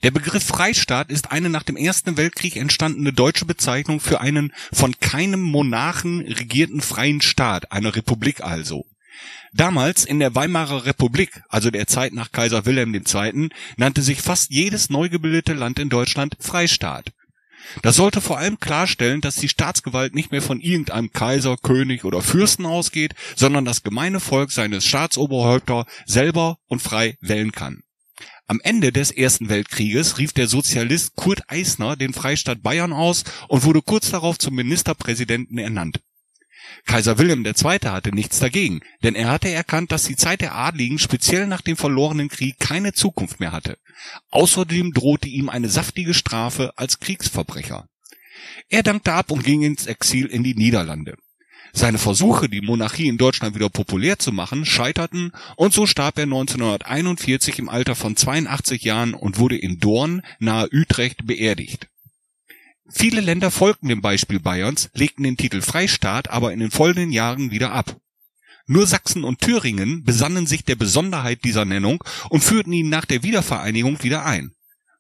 [0.03, 4.99] Der Begriff Freistaat ist eine nach dem Ersten Weltkrieg entstandene deutsche Bezeichnung für einen von
[4.99, 8.85] keinem Monarchen regierten freien Staat, eine Republik also.
[9.53, 14.51] Damals in der Weimarer Republik, also der Zeit nach Kaiser Wilhelm II., nannte sich fast
[14.51, 17.13] jedes neu gebildete Land in Deutschland Freistaat.
[17.83, 22.23] Das sollte vor allem klarstellen, dass die Staatsgewalt nicht mehr von irgendeinem Kaiser, König oder
[22.23, 27.82] Fürsten ausgeht, sondern das gemeine Volk seines Staatsoberhäupter selber und frei wählen kann.
[28.53, 33.65] Am Ende des Ersten Weltkrieges rief der Sozialist Kurt Eisner den Freistaat Bayern aus und
[33.65, 36.03] wurde kurz darauf zum Ministerpräsidenten ernannt.
[36.85, 37.55] Kaiser Wilhelm II.
[37.85, 41.79] hatte nichts dagegen, denn er hatte erkannt, dass die Zeit der Adligen speziell nach dem
[41.79, 43.79] verlorenen Krieg keine Zukunft mehr hatte.
[44.29, 47.89] Außerdem drohte ihm eine saftige Strafe als Kriegsverbrecher.
[48.69, 51.17] Er dankte ab und ging ins Exil in die Niederlande.
[51.75, 56.25] Seine Versuche, die Monarchie in Deutschland wieder populär zu machen, scheiterten und so starb er
[56.25, 61.89] 1941 im Alter von 82 Jahren und wurde in Dorn nahe Utrecht beerdigt.
[62.91, 67.51] Viele Länder folgten dem Beispiel Bayerns, legten den Titel Freistaat aber in den folgenden Jahren
[67.51, 67.97] wieder ab.
[68.67, 73.23] Nur Sachsen und Thüringen besannen sich der Besonderheit dieser Nennung und führten ihn nach der
[73.23, 74.53] Wiedervereinigung wieder ein.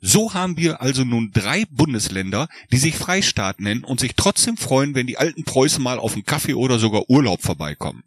[0.04, 4.96] So haben wir also nun drei Bundesländer, die sich Freistaat nennen und sich trotzdem freuen,
[4.96, 8.02] wenn die alten Preußen mal auf einen Kaffee oder sogar Urlaub vorbeikommen.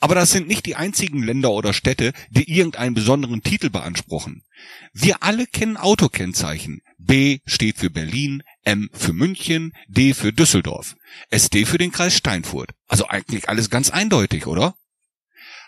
[0.00, 4.42] Aber das sind nicht die einzigen Länder oder Städte, die irgendeinen besonderen Titel beanspruchen.
[4.92, 6.82] Wir alle kennen Autokennzeichen.
[6.98, 10.96] B steht für Berlin, M für München, D für Düsseldorf,
[11.30, 12.72] SD für den Kreis Steinfurt.
[12.88, 14.74] Also eigentlich alles ganz eindeutig, oder?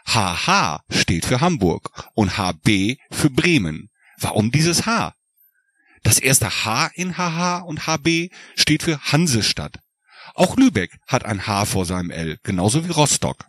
[0.06, 3.90] HH steht für Hamburg und HB für Bremen.
[4.20, 5.14] Warum dieses H?
[6.02, 9.78] Das erste H in HH und HB steht für Hansestadt.
[10.34, 13.46] Auch Lübeck hat ein H vor seinem L, genauso wie Rostock.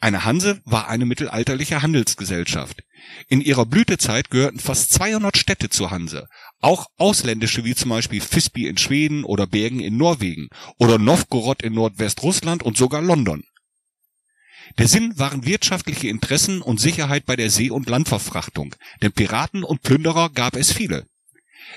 [0.00, 2.82] Eine Hanse war eine mittelalterliche Handelsgesellschaft.
[3.28, 6.28] In ihrer Blütezeit gehörten fast 200 Städte zur Hanse,
[6.60, 10.48] auch ausländische wie zum Beispiel Visby in Schweden oder Bergen in Norwegen
[10.78, 13.44] oder Novgorod in Nordwestrussland und sogar London.
[14.76, 19.82] Der Sinn waren wirtschaftliche Interessen und Sicherheit bei der See- und Landverfrachtung, denn Piraten und
[19.82, 21.06] Plünderer gab es viele.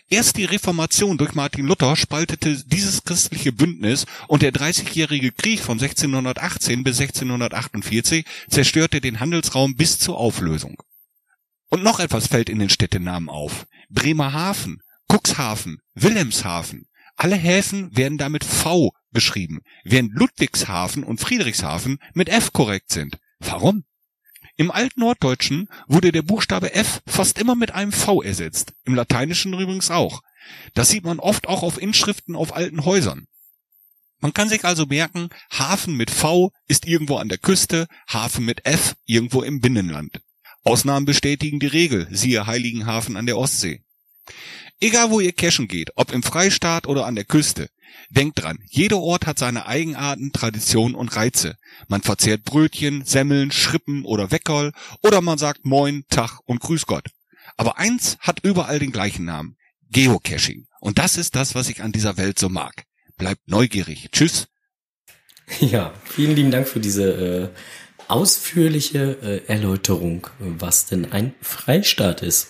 [0.09, 5.79] Erst die Reformation durch Martin Luther spaltete dieses christliche Bündnis und der Dreißigjährige Krieg von
[5.79, 10.81] 1618 bis 1648 zerstörte den Handelsraum bis zur Auflösung.
[11.69, 13.65] Und noch etwas fällt in den Städtenamen auf.
[13.89, 16.87] Bremerhaven, Cuxhaven, Wilhelmshaven.
[17.21, 23.19] Alle Häfen werden damit V beschrieben, während Ludwigshafen und Friedrichshafen mit F korrekt sind.
[23.37, 23.83] Warum?
[24.57, 29.91] Im Altnorddeutschen wurde der Buchstabe F fast immer mit einem V ersetzt, im Lateinischen übrigens
[29.91, 30.23] auch.
[30.73, 33.27] Das sieht man oft auch auf Inschriften auf alten Häusern.
[34.19, 38.65] Man kann sich also merken, Hafen mit V ist irgendwo an der Küste, Hafen mit
[38.65, 40.21] F irgendwo im Binnenland.
[40.63, 43.83] Ausnahmen bestätigen die Regel, siehe Heiligenhafen an der Ostsee.
[44.83, 47.69] Egal wo ihr cashen geht, ob im Freistaat oder an der Küste,
[48.09, 51.55] denkt dran, jeder Ort hat seine Eigenarten, Traditionen und Reize.
[51.87, 54.71] Man verzehrt Brötchen, Semmeln, Schrippen oder Weckerl
[55.03, 57.05] oder man sagt Moin, Tag und Grüß Gott.
[57.57, 59.55] Aber eins hat überall den gleichen Namen.
[59.91, 60.65] Geocaching.
[60.79, 62.85] Und das ist das, was ich an dieser Welt so mag.
[63.17, 64.09] Bleibt neugierig.
[64.11, 64.47] Tschüss.
[65.59, 67.49] Ja, vielen lieben Dank für diese äh,
[68.07, 72.47] ausführliche äh, Erläuterung, was denn ein Freistaat ist.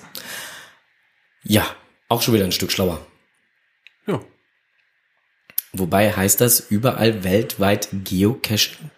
[1.43, 1.65] Ja,
[2.11, 3.05] auch schon wieder ein Stück schlauer.
[4.05, 4.19] Ja.
[5.73, 8.91] Wobei heißt das überall weltweit Geocaching?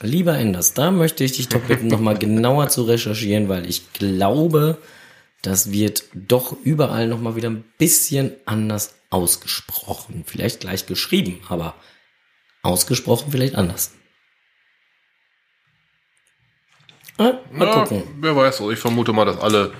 [0.00, 4.78] Lieber Enders, da möchte ich dich doch bitten, nochmal genauer zu recherchieren, weil ich glaube,
[5.42, 10.24] das wird doch überall nochmal wieder ein bisschen anders ausgesprochen.
[10.26, 11.74] Vielleicht gleich geschrieben, aber
[12.62, 13.92] ausgesprochen vielleicht anders.
[17.18, 18.02] Ah, mal Ja, gucken.
[18.20, 19.72] wer weiß, also ich vermute mal, dass alle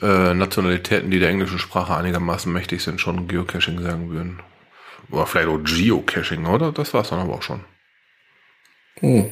[0.00, 4.40] äh, Nationalitäten, die der englischen Sprache einigermaßen mächtig sind, schon Geocaching sagen würden.
[5.10, 6.72] Oder vielleicht auch Geocaching, oder?
[6.72, 7.64] Das war's dann aber auch schon.
[9.00, 9.30] Hm.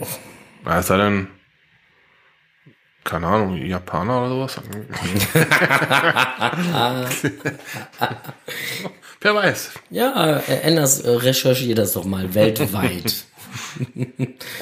[0.64, 1.28] Ja, es sei denn,
[3.04, 4.60] keine Ahnung, Japaner oder sowas.
[9.20, 9.72] wer weiß.
[9.90, 13.24] Ja, äh, Enders, äh, recherchier das doch mal weltweit.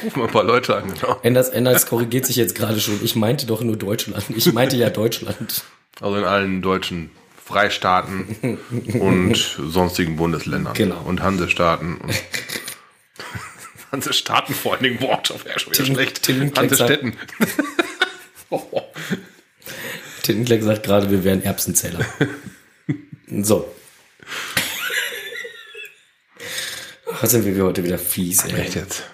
[0.04, 1.18] Rufen wir ein paar Leute an, genau.
[1.22, 3.00] Enders, Enders korrigiert sich jetzt gerade schon.
[3.02, 4.24] Ich meinte doch nur Deutschland.
[4.34, 5.64] Ich meinte ja Deutschland.
[6.00, 7.10] Also in allen deutschen
[7.44, 8.58] Freistaaten
[9.00, 10.74] und sonstigen Bundesländern.
[10.74, 11.00] Genau.
[11.02, 11.96] Und Hansestaaten.
[11.96, 12.14] Und
[13.92, 16.22] Hansestaaten vor allen Dingen, boah, das wäre schon wieder Tim- schlecht.
[16.22, 16.52] Tim.
[16.54, 17.16] Hansestädten.
[18.50, 18.82] oh,
[20.22, 22.04] Tintenkleck sagt gerade, wir wären Erbsenzähler.
[23.42, 23.74] So.
[27.20, 28.60] Was sind wir heute wieder fies, ey.
[28.60, 29.04] echt jetzt.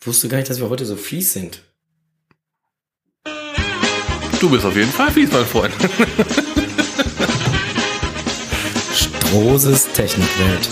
[0.00, 1.62] Wusste gar nicht, dass wir heute so fies sind.
[4.44, 5.72] Du bist auf jeden Fall fies, mein Freund.
[8.94, 10.68] Strohses Technikwelt.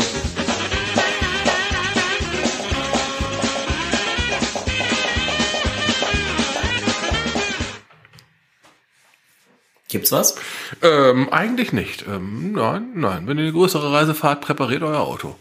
[9.89, 10.35] Gibt's was?
[10.83, 12.05] ähm, eigentlich nicht.
[12.07, 13.27] Ähm, nein, nein.
[13.27, 15.37] Wenn ihr eine größere Reise fahrt, präpariert euer Auto.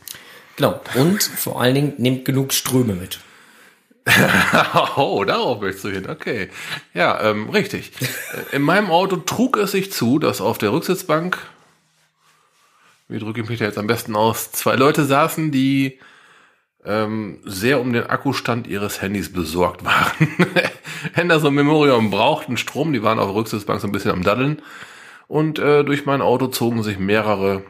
[0.55, 0.79] Genau.
[0.95, 3.19] Und vor allen Dingen nehmt genug Ströme mit.
[4.95, 6.09] Oh, darauf möchtest du hin.
[6.09, 6.49] Okay.
[6.93, 7.91] Ja, ähm, richtig.
[8.51, 11.37] Äh, In meinem Auto trug es sich zu, dass auf der Rücksitzbank,
[13.07, 15.99] wie drücke ich mich da jetzt am besten aus, zwei Leute saßen, die
[16.85, 20.27] ähm, sehr um den Akkustand ihres Handys besorgt waren.
[21.13, 24.61] Händers und Memorium brauchten Strom, die waren auf der Rücksitzbank so ein bisschen am Daddeln.
[25.27, 27.63] Und äh, durch mein Auto zogen sich mehrere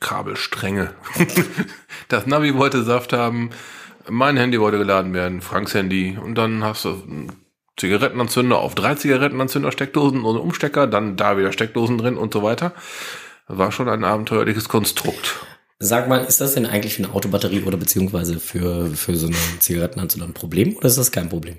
[0.00, 0.94] Kabelstränge.
[2.08, 3.50] das Navi wollte Saft haben,
[4.08, 7.32] mein Handy wollte geladen werden, Franks Handy und dann hast du einen
[7.76, 12.72] Zigarettenanzünder auf drei Zigarettenanzünder, Steckdosen und Umstecker, dann da wieder Steckdosen drin und so weiter.
[13.46, 15.36] War schon ein abenteuerliches Konstrukt.
[15.78, 19.36] Sag mal, ist das denn eigentlich für eine Autobatterie oder beziehungsweise für, für so eine
[19.60, 21.58] Zigarettenanzünder ein Problem oder ist das kein Problem?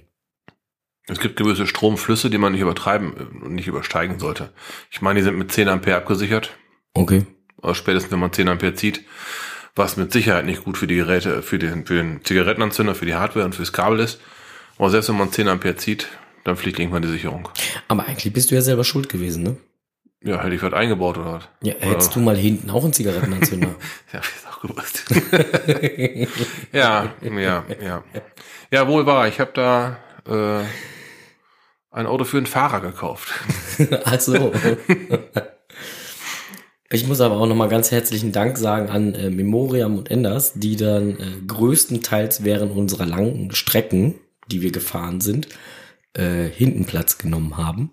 [1.08, 4.52] Es gibt gewisse Stromflüsse, die man nicht übertreiben und nicht übersteigen sollte.
[4.92, 6.52] Ich meine, die sind mit 10 Ampere abgesichert.
[6.94, 7.26] Okay.
[7.62, 9.04] Aber spätestens, wenn man 10 Ampere zieht,
[9.76, 13.16] was mit Sicherheit nicht gut für die Geräte, für den, für den Zigarettenanzünder, für die
[13.16, 14.20] Hardware und fürs Kabel ist.
[14.78, 16.08] Aber selbst wenn man 10 Ampere zieht,
[16.44, 17.50] dann fliegt irgendwann die Sicherung.
[17.88, 19.58] Aber eigentlich bist du ja selber schuld gewesen, ne?
[20.22, 21.48] Ja, hätte ich was eingebaut oder was?
[21.62, 23.76] Ja, hättest du mal hinten auch einen Zigarettenanzünder.
[24.14, 25.06] Ja, hab ich auch gewusst.
[26.74, 28.04] ja, ja, ja.
[28.72, 29.28] Ja, wohl wahr.
[29.28, 29.98] Ich habe da
[30.28, 30.66] äh,
[31.92, 33.30] ein Auto für einen Fahrer gekauft.
[34.06, 34.52] Ach so.
[36.92, 40.76] Ich muss aber auch nochmal ganz herzlichen Dank sagen an äh, Memoriam und Enders, die
[40.76, 44.16] dann äh, größtenteils während unserer langen Strecken,
[44.50, 45.48] die wir gefahren sind,
[46.14, 47.92] äh, hinten Platz genommen haben.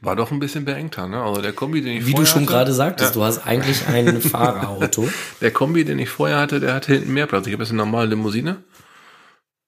[0.00, 1.22] War doch ein bisschen beengter, ne?
[1.22, 3.20] Also der Kombi, den ich Wie du schon gerade sagtest, Ja.
[3.20, 5.08] du hast eigentlich ein Fahrerauto.
[5.42, 7.46] Der Kombi, den ich vorher hatte, der hatte hinten mehr Platz.
[7.46, 8.64] Ich habe jetzt eine normale Limousine.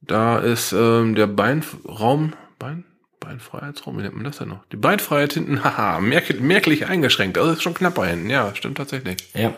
[0.01, 2.85] Da ist ähm, der Beinraum, Bein,
[3.21, 4.65] Beinfreiheitsraum, wie nennt man das denn noch?
[4.73, 7.39] Die Beinfreiheit hinten, haha, merk, merklich eingeschränkt.
[7.39, 8.31] Also ist schon knapper hinten.
[8.31, 9.17] Ja, stimmt tatsächlich.
[9.35, 9.55] Ja.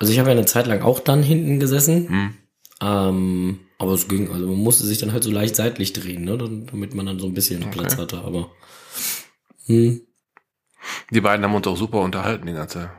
[0.00, 2.08] Also ich habe ja eine Zeit lang auch dann hinten gesessen.
[2.08, 2.34] Hm.
[2.82, 6.36] Ähm, aber es ging, also man musste sich dann halt so leicht seitlich drehen, ne,
[6.36, 8.50] dann- damit man dann so ein bisschen Platz hatte, aber
[9.66, 10.00] hm,
[11.10, 12.90] Die beiden haben uns auch super unterhalten, die ganze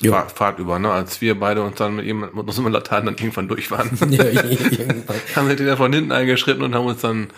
[0.00, 0.90] ja, Fahrt, Fahrt über, ne?
[0.92, 4.24] Als wir beide uns dann mit, jemand, mit unserem Latein dann irgendwann durch waren, ja,
[4.26, 5.16] irgendwann.
[5.34, 7.28] haben sie wieder von hinten eingeschritten und haben uns dann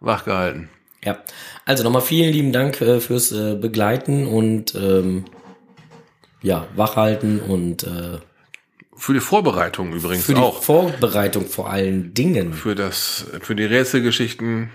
[0.00, 0.68] wach gehalten.
[1.04, 1.18] ja.
[1.64, 5.24] Also nochmal vielen lieben Dank äh, fürs äh, Begleiten und ähm,
[6.42, 8.18] ja, wachhalten und äh,
[8.94, 10.62] Für die Vorbereitung übrigens für die auch.
[10.62, 12.52] Vorbereitung vor allen Dingen.
[12.52, 14.70] Für das, für die Rätselgeschichten.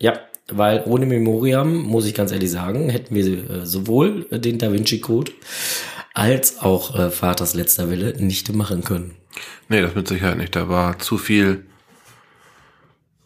[0.00, 0.18] Ja,
[0.50, 5.00] weil ohne Memoriam, muss ich ganz ehrlich sagen, hätten wir äh, sowohl den Da Vinci
[5.00, 5.30] Code
[6.14, 9.14] als auch äh, Vaters letzter Wille nicht machen können.
[9.68, 10.56] Nee, das mit Sicherheit nicht.
[10.56, 11.64] Da war zu viel,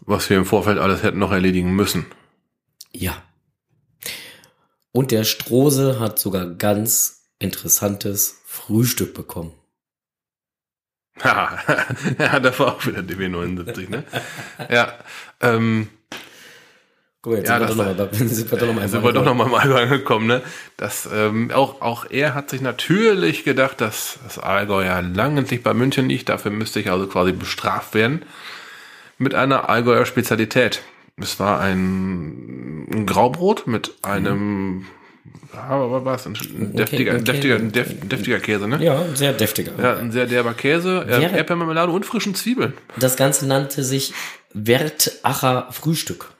[0.06, 2.06] was wir im Vorfeld alles hätten noch erledigen müssen.
[2.92, 3.22] Ja.
[4.92, 9.52] Und der Strose hat sogar ganz interessantes Frühstück bekommen.
[11.24, 14.04] Ja, da war auch wieder DB79, ne?
[14.70, 14.92] Ja,
[15.40, 15.88] ähm,
[17.22, 18.88] Guck mal, jetzt Ja, sind, wir das- doch noch mal, sind wir doch noch mal
[18.88, 20.42] sind wir doch noch mal im Allgäu angekommen, ne?
[20.76, 25.62] Das, ähm, auch, auch er hat sich natürlich gedacht, dass das Allgäu ja lang endlich
[25.62, 28.22] bei München liegt, dafür müsste ich also quasi bestraft werden.
[29.18, 30.82] Mit einer Allgäuer Spezialität.
[31.20, 34.86] Es war ein, ein Graubrot mit einem,
[35.54, 36.34] ja, was, ein
[36.74, 37.32] deftiger, ein Käse.
[37.32, 38.82] deftiger, def, deftiger Käse, ne?
[38.84, 39.72] Ja, sehr deftiger.
[39.82, 42.74] Ja, ein sehr derber Käse, äh, Wäre- Erdbeermarmelade und frischen Zwiebeln.
[42.96, 44.12] Das Ganze nannte sich
[44.52, 46.30] Wertacher Frühstück.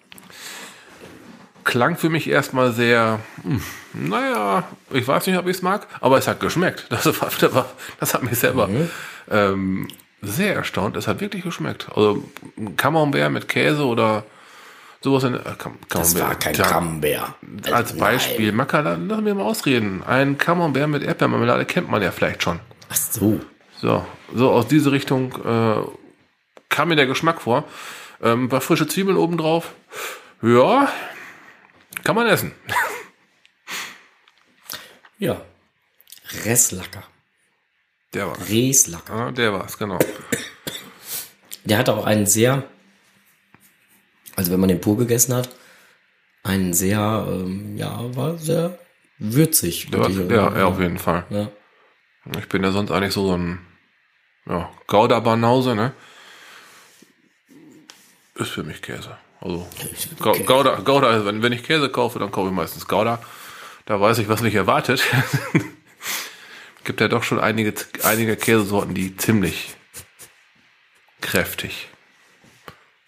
[1.65, 3.61] Klang für mich erstmal sehr, hm,
[3.93, 6.87] naja, ich weiß nicht, ob ich es mag, aber es hat geschmeckt.
[6.91, 8.69] Das, war, das, war, das hat mich selber
[9.31, 9.89] ähm,
[10.27, 10.97] sehr erstaunt.
[10.97, 11.89] Es hat wirklich geschmeckt.
[11.95, 12.23] Also
[12.77, 14.25] Camembert mit Käse oder
[15.01, 15.25] sowas.
[15.25, 16.45] In, äh, Cam- Camembert.
[16.59, 17.35] Ja, Camembert.
[17.73, 20.03] Als Beispiel, Makala, lass mir mal ausreden.
[20.07, 22.61] Ein Camembert mit Erdbeermarmelade kennt man ja vielleicht schon.
[22.91, 23.41] Ach so.
[23.81, 24.05] So,
[24.35, 25.83] so aus diese Richtung äh,
[26.69, 27.65] kam mir der Geschmack vor.
[28.23, 29.73] Ähm, ein paar frische Zwiebeln obendrauf.
[30.43, 30.89] Ja,
[32.05, 32.53] kann man essen.
[35.19, 35.41] Ja.
[36.45, 37.03] Resslacker.
[38.17, 38.49] Der war's.
[38.49, 39.17] Reslacker.
[39.17, 39.99] Ja, der war's, genau.
[41.65, 42.65] Der hatte auch einen sehr,
[44.37, 45.51] also wenn man den pur gegessen hat,
[46.43, 48.79] einen sehr, ähm, ja, war sehr
[49.19, 49.91] würzig.
[49.91, 50.59] Der war, ja, sagen.
[50.59, 51.27] ja, auf jeden Fall.
[51.29, 51.49] ja.
[52.39, 53.61] Ich bin ja sonst eigentlich so so ein
[54.49, 55.93] ja, Gouda-Banause, ne?
[58.35, 59.17] Ist für mich Käse.
[59.41, 59.69] Also
[60.19, 63.23] Gouda, Gouda, wenn, wenn ich Käse kaufe, dann kaufe ich meistens Gouda.
[63.85, 65.05] Da weiß ich, was mich erwartet.
[66.87, 67.75] Gibt ja doch schon einige,
[68.05, 69.75] einige Käsesorten, die ziemlich
[71.21, 71.89] kräftig.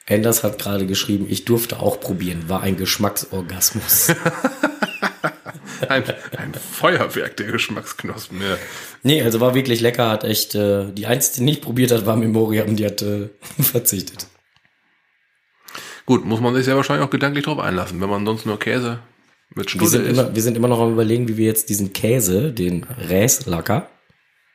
[0.08, 4.14] Anders hat gerade geschrieben, ich durfte auch probieren, war ein Geschmacksorgasmus.
[5.88, 6.02] Ein,
[6.36, 8.40] ein Feuerwerk der Geschmacksknospen.
[8.40, 8.58] Ja.
[9.04, 12.16] nee, also war wirklich lecker, hat echt, äh, die einzige, die nicht probiert hat, war
[12.16, 13.28] Memoria und die hat äh,
[13.62, 14.26] verzichtet.
[16.04, 18.98] Gut, muss man sich ja wahrscheinlich auch gedanklich drauf einlassen, wenn man sonst nur Käse
[19.58, 22.52] mit Wir sind, immer, wir sind immer noch am überlegen, wie wir jetzt diesen Käse,
[22.52, 23.90] den Räslacker,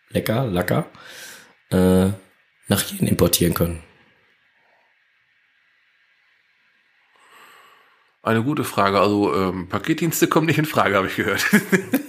[0.10, 0.88] lecker, lecker,
[1.70, 2.08] äh,
[2.68, 3.84] nach hier importieren können.
[8.24, 9.01] Eine gute Frage.
[9.01, 11.45] Also ähm, Paketdienste kommen nicht in Frage, habe ich gehört.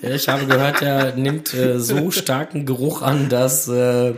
[0.03, 4.13] Ich habe gehört, er nimmt äh, so starken Geruch an, dass äh,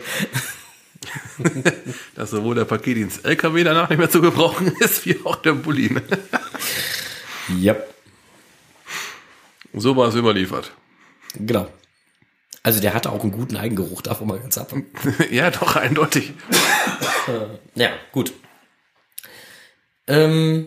[2.14, 5.92] Dass sowohl der Paketdienst LKW danach nicht mehr zu gebrauchen ist, wie auch der Bulli.
[5.92, 6.02] ne?
[7.60, 7.76] ja,
[9.76, 10.72] So war es überliefert.
[11.38, 11.68] genau.
[12.62, 14.72] Also der hatte auch einen guten Eigengeruch, davon mal ganz ab.
[15.30, 16.32] ja, doch, eindeutig.
[17.76, 18.32] Ja, gut.
[20.08, 20.66] Ähm,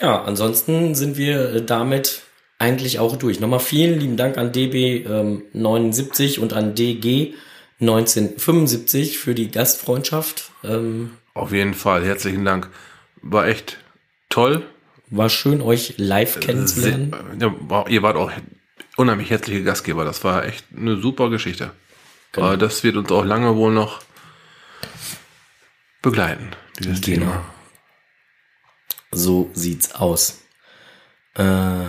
[0.00, 2.22] ja, ansonsten sind wir äh, damit
[2.58, 3.40] eigentlich auch durch.
[3.40, 7.34] Nochmal vielen lieben Dank an DB ähm, 79 und an DG
[7.80, 10.50] 1975 für die Gastfreundschaft.
[10.64, 12.70] Ähm, Auf jeden Fall, herzlichen Dank.
[13.22, 13.78] War echt
[14.28, 14.64] toll.
[15.10, 17.14] War schön, euch live kennenzulernen.
[17.38, 18.30] Se- ja, ihr wart auch
[18.96, 20.04] unheimlich herzliche Gastgeber.
[20.04, 21.70] Das war echt eine super Geschichte.
[22.32, 22.46] Genau.
[22.46, 24.00] Aber das wird uns auch lange wohl noch
[26.02, 27.26] begleiten, dieses Genau.
[27.26, 27.44] Thema.
[29.10, 30.42] So sieht's aus.
[31.34, 31.84] Äh,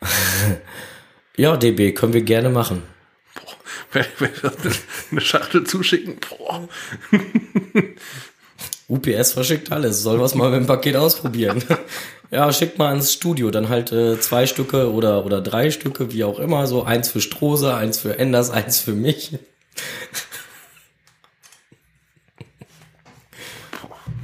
[1.36, 2.82] ja, DB, können wir gerne machen.
[3.92, 4.52] Wenn wenn wir
[5.10, 6.68] eine Schachtel zuschicken, boah.
[8.88, 10.02] UPS verschickt alles.
[10.02, 11.62] Soll was mal mit dem Paket ausprobieren.
[12.32, 13.50] Ja, schickt mal ins Studio.
[13.50, 16.66] Dann halt äh, zwei Stücke oder, oder drei Stücke, wie auch immer.
[16.66, 19.38] So eins für Strose, eins für Enders, eins für mich.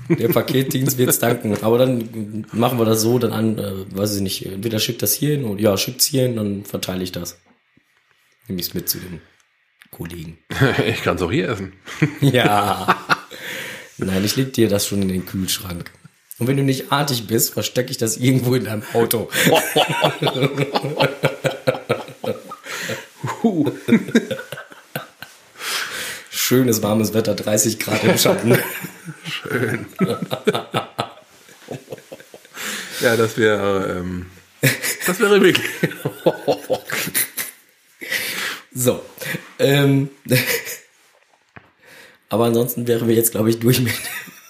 [0.09, 1.59] Der Paketdienst wird's danken.
[1.63, 5.13] Aber dann machen wir das so, dann an, äh, weiß ich nicht, entweder schickt das
[5.13, 7.39] hier hin oder ja, schickt's hier hin, dann verteile ich das.
[8.47, 9.21] Nehme ich's mit zu den
[9.91, 10.39] Kollegen.
[10.87, 11.75] Ich kann es auch hier essen.
[12.23, 12.97] Ja.
[13.99, 15.91] Nein, ich leg dir das schon in den Kühlschrank.
[16.39, 19.29] Und wenn du nicht artig bist, verstecke ich das irgendwo in deinem Auto.
[26.31, 28.57] Schönes warmes Wetter, 30 Grad im Schatten.
[33.01, 34.27] Ja, das wäre, ähm,
[35.07, 35.65] das wäre wirklich.
[38.73, 39.05] So.
[39.59, 40.11] Ähm,
[42.29, 43.95] aber ansonsten wären wir jetzt, glaube ich, durch mit,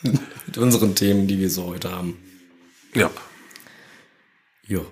[0.47, 2.17] mit unseren Themen, die wir so heute haben.
[2.95, 3.11] ja.
[4.67, 4.85] Jo.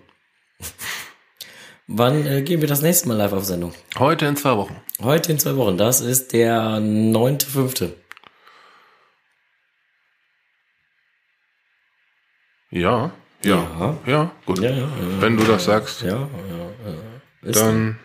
[1.87, 3.75] Wann äh, gehen wir das nächste Mal live auf Sendung?
[3.99, 4.75] Heute in zwei Wochen.
[5.03, 5.77] Heute in zwei Wochen.
[5.77, 7.93] Das ist der 9.5.
[12.71, 13.13] Ja.
[13.45, 13.99] Ja.
[14.07, 14.59] Ja, gut.
[14.61, 14.89] Ja, ja, ja.
[15.21, 16.71] Wenn du das sagst, Ja, ja,
[17.45, 17.53] ja.
[17.53, 17.99] Dann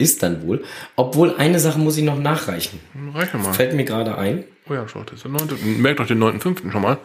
[0.00, 0.64] ist dann wohl.
[0.96, 2.80] Obwohl, eine Sache muss ich noch nachreichen.
[3.14, 3.52] reiche mal.
[3.52, 4.44] Fällt mir gerade ein.
[4.68, 5.80] Oh ja, schaut, das ist der 9.
[5.80, 6.70] Merkt doch den 9.5.
[6.70, 6.98] schon mal.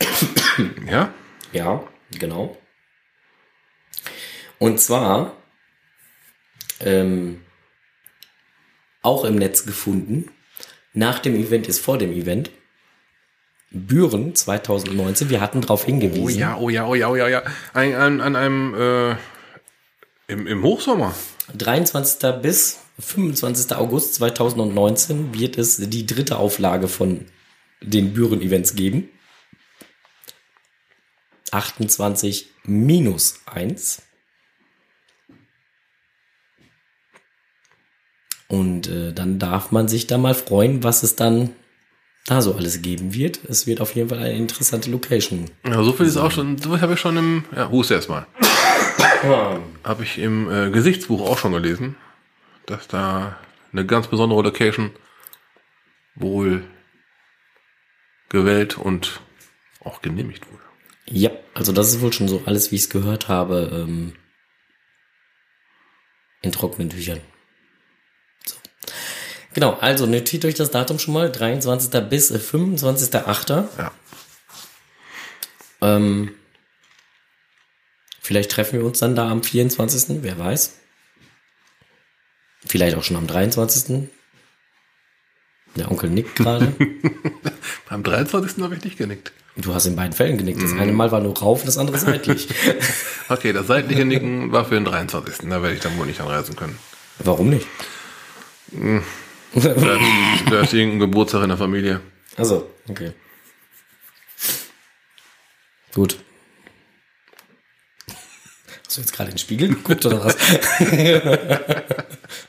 [0.90, 1.12] ja?
[1.52, 2.56] Ja, genau.
[4.58, 5.36] Und zwar
[6.80, 7.42] ähm,
[9.02, 10.30] auch im Netz gefunden.
[10.92, 12.50] Nach dem Event ist vor dem Event.
[13.70, 15.28] Büren 2019.
[15.28, 16.24] Wir hatten darauf hingewiesen.
[16.24, 17.42] Oh ja, oh ja, oh ja, oh ja, ja.
[17.74, 19.16] Ein, an, an einem, äh,
[20.28, 21.14] im, im Hochsommer.
[21.54, 22.40] 23.
[22.42, 23.76] bis 25.
[23.76, 27.26] August 2019 wird es die dritte Auflage von
[27.80, 29.08] den Büren-Events geben.
[31.52, 34.02] 28 minus 1.
[38.48, 41.50] Und äh, dann darf man sich da mal freuen, was es dann
[42.26, 43.40] da so alles geben wird.
[43.44, 45.50] Es wird auf jeden Fall eine interessante Location.
[45.64, 48.26] Ja, so viel ist auch schon, so habe ich schon im, ja, huste erstmal.
[49.84, 51.96] Habe ich im äh, Gesichtsbuch auch schon gelesen,
[52.66, 53.38] dass da
[53.72, 54.90] eine ganz besondere Location
[56.14, 56.64] wohl
[58.28, 59.20] gewählt und
[59.80, 60.62] auch genehmigt wurde.
[61.08, 64.14] Ja, also das ist wohl schon so alles, wie ich es gehört habe, ähm,
[66.42, 67.20] in trockenen Tüchern.
[68.44, 68.56] So.
[69.54, 72.00] Genau, also notiert euch das Datum schon mal, 23.
[72.08, 73.68] bis 25.8.
[73.78, 73.92] Ja.
[75.80, 76.34] Ähm,
[78.26, 80.74] vielleicht treffen wir uns dann da am 24., wer weiß.
[82.66, 84.08] Vielleicht auch schon am 23.
[85.76, 86.72] Der Onkel nickt gerade.
[87.88, 88.62] Beim 23.
[88.62, 89.32] habe ich nicht genickt.
[89.56, 90.62] Du hast in beiden Fällen genickt.
[90.62, 92.48] Das eine Mal war nur rauf, das andere seitlich.
[93.28, 95.48] Okay, das seitliche Nicken war für den 23.
[95.48, 96.78] Da werde ich dann wohl nicht anreisen können.
[97.18, 97.66] Warum nicht?
[98.70, 99.00] Da,
[100.50, 102.00] da ist irgendein Geburtstag in der Familie.
[102.36, 103.14] Also, okay.
[105.92, 106.18] Gut.
[108.86, 110.36] Hast du jetzt gerade in den Spiegel geguckt oder was?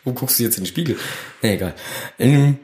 [0.04, 0.96] Wo guckst du jetzt in den Spiegel?
[1.42, 1.74] Nee, egal.
[2.20, 2.60] Ähm,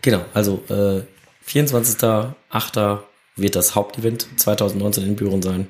[0.00, 1.02] genau, also äh,
[1.50, 3.00] 24.08.
[3.34, 5.66] wird das Hauptevent 2019 in Büren sein.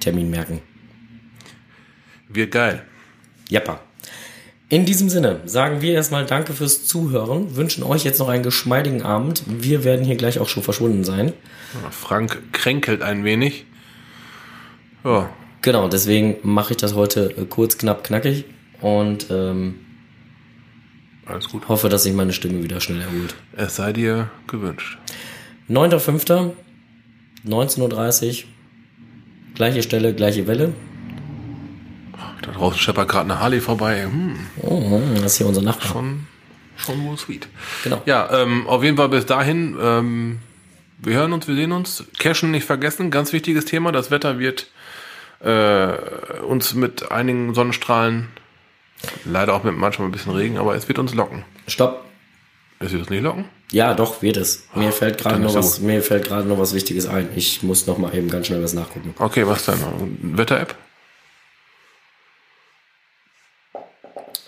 [0.00, 0.60] Termin merken.
[2.28, 2.84] Wird geil.
[3.48, 3.80] Jappa.
[4.68, 9.02] In diesem Sinne sagen wir erstmal Danke fürs Zuhören, wünschen euch jetzt noch einen geschmeidigen
[9.02, 9.44] Abend.
[9.46, 11.32] Wir werden hier gleich auch schon verschwunden sein.
[11.92, 13.64] Frank kränkelt ein wenig.
[15.04, 15.30] Ja,
[15.62, 18.44] Genau, deswegen mache ich das heute äh, kurz, knapp, knackig
[18.80, 19.76] und ähm,
[21.24, 21.68] alles gut.
[21.68, 23.34] hoffe, dass sich meine Stimme wieder schnell erholt.
[23.56, 24.98] Es sei dir gewünscht.
[25.70, 26.50] 9.5.
[27.46, 28.48] 19.30 Uhr.
[29.54, 30.72] Gleiche Stelle, gleiche Welle.
[32.42, 34.04] Da draußen scheppert gerade eine Harley vorbei.
[34.04, 35.92] Hm, Oh, das ist hier unser Nachbar.
[35.92, 36.26] schon,
[36.76, 37.46] schon wohl sweet.
[37.84, 38.02] Genau.
[38.06, 39.76] Ja, ähm, auf jeden Fall bis dahin.
[39.80, 40.38] Ähm,
[40.98, 42.04] wir hören uns, wir sehen uns.
[42.18, 43.92] Cashen nicht vergessen, ganz wichtiges Thema.
[43.92, 44.68] Das Wetter wird
[45.42, 48.28] äh, uns mit einigen Sonnenstrahlen,
[49.24, 51.44] leider auch mit manchmal ein bisschen Regen, aber es wird uns locken.
[51.66, 52.04] Stopp.
[52.78, 53.44] Es wird uns nicht locken?
[53.70, 54.66] Ja, doch, wird es.
[54.74, 57.28] Mir fällt gerade noch was, mir fällt noch was Wichtiges ein.
[57.36, 59.14] Ich muss noch mal eben ganz schnell was nachgucken.
[59.18, 59.78] Okay, was denn?
[60.36, 60.74] Wetter-App?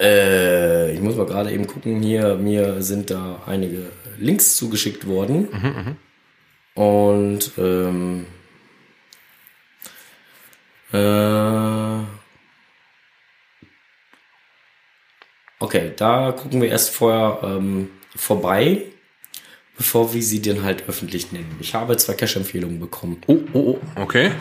[0.00, 2.02] Äh, ich muss mal gerade eben gucken.
[2.02, 5.96] Hier, mir sind da einige Links zugeschickt worden.
[6.74, 8.26] Und ähm,
[10.94, 12.04] äh,
[15.58, 18.82] okay, da gucken wir erst vorher ähm, vorbei,
[19.76, 21.56] bevor wir sie denn halt öffentlich nennen.
[21.60, 23.20] Ich habe zwei Cash-Empfehlungen bekommen.
[23.26, 24.32] Oh, oh, oh, okay.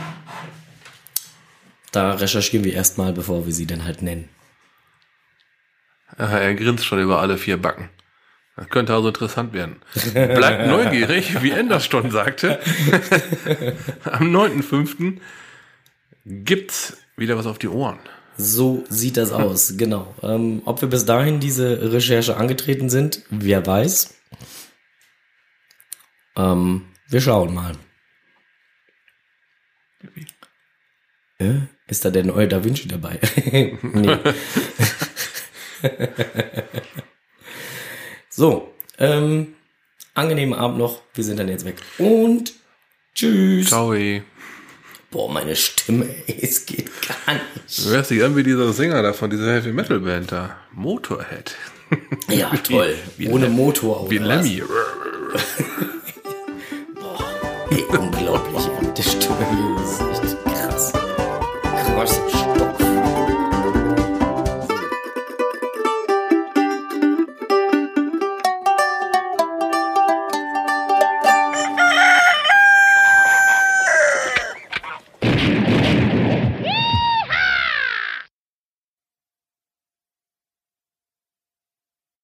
[1.92, 4.30] Da recherchieren wir erstmal, bevor wir sie dann halt nennen.
[6.18, 7.90] Aha, er grinst schon über alle vier Backen.
[8.56, 9.78] Das könnte also interessant werden.
[10.14, 12.60] Bleibt neugierig, wie Enders schon sagte.
[14.04, 15.20] Am 9.5.
[16.26, 18.00] gibt's wieder was auf die Ohren.
[18.38, 20.14] So sieht das aus, genau.
[20.22, 24.16] Ähm, ob wir bis dahin diese Recherche angetreten sind, wer weiß.
[26.36, 27.74] Ähm, wir schauen mal.
[31.40, 33.20] Äh, ist da der neue Da Vinci dabei?
[33.82, 34.18] nee.
[38.30, 39.54] so, ähm,
[40.14, 41.02] angenehmen Abend noch.
[41.14, 41.76] Wir sind dann jetzt weg.
[41.98, 42.54] Und
[43.14, 43.68] tschüss.
[43.68, 43.94] Ciao.
[45.14, 47.46] Boah, meine Stimme, ey, es geht gar nicht.
[47.86, 50.58] Du hörst dich an wie dieser Sänger da von dieser Heavy Metal Band da.
[50.74, 51.56] Motorhead.
[52.30, 52.96] Ja, toll.
[53.18, 54.10] wie Ohne Lem- Motor.
[54.10, 54.18] Wie?
[54.18, 54.64] Lemmy.
[57.72, 58.64] Ey, unglaublich.
[58.98, 60.03] Die Stimme ist.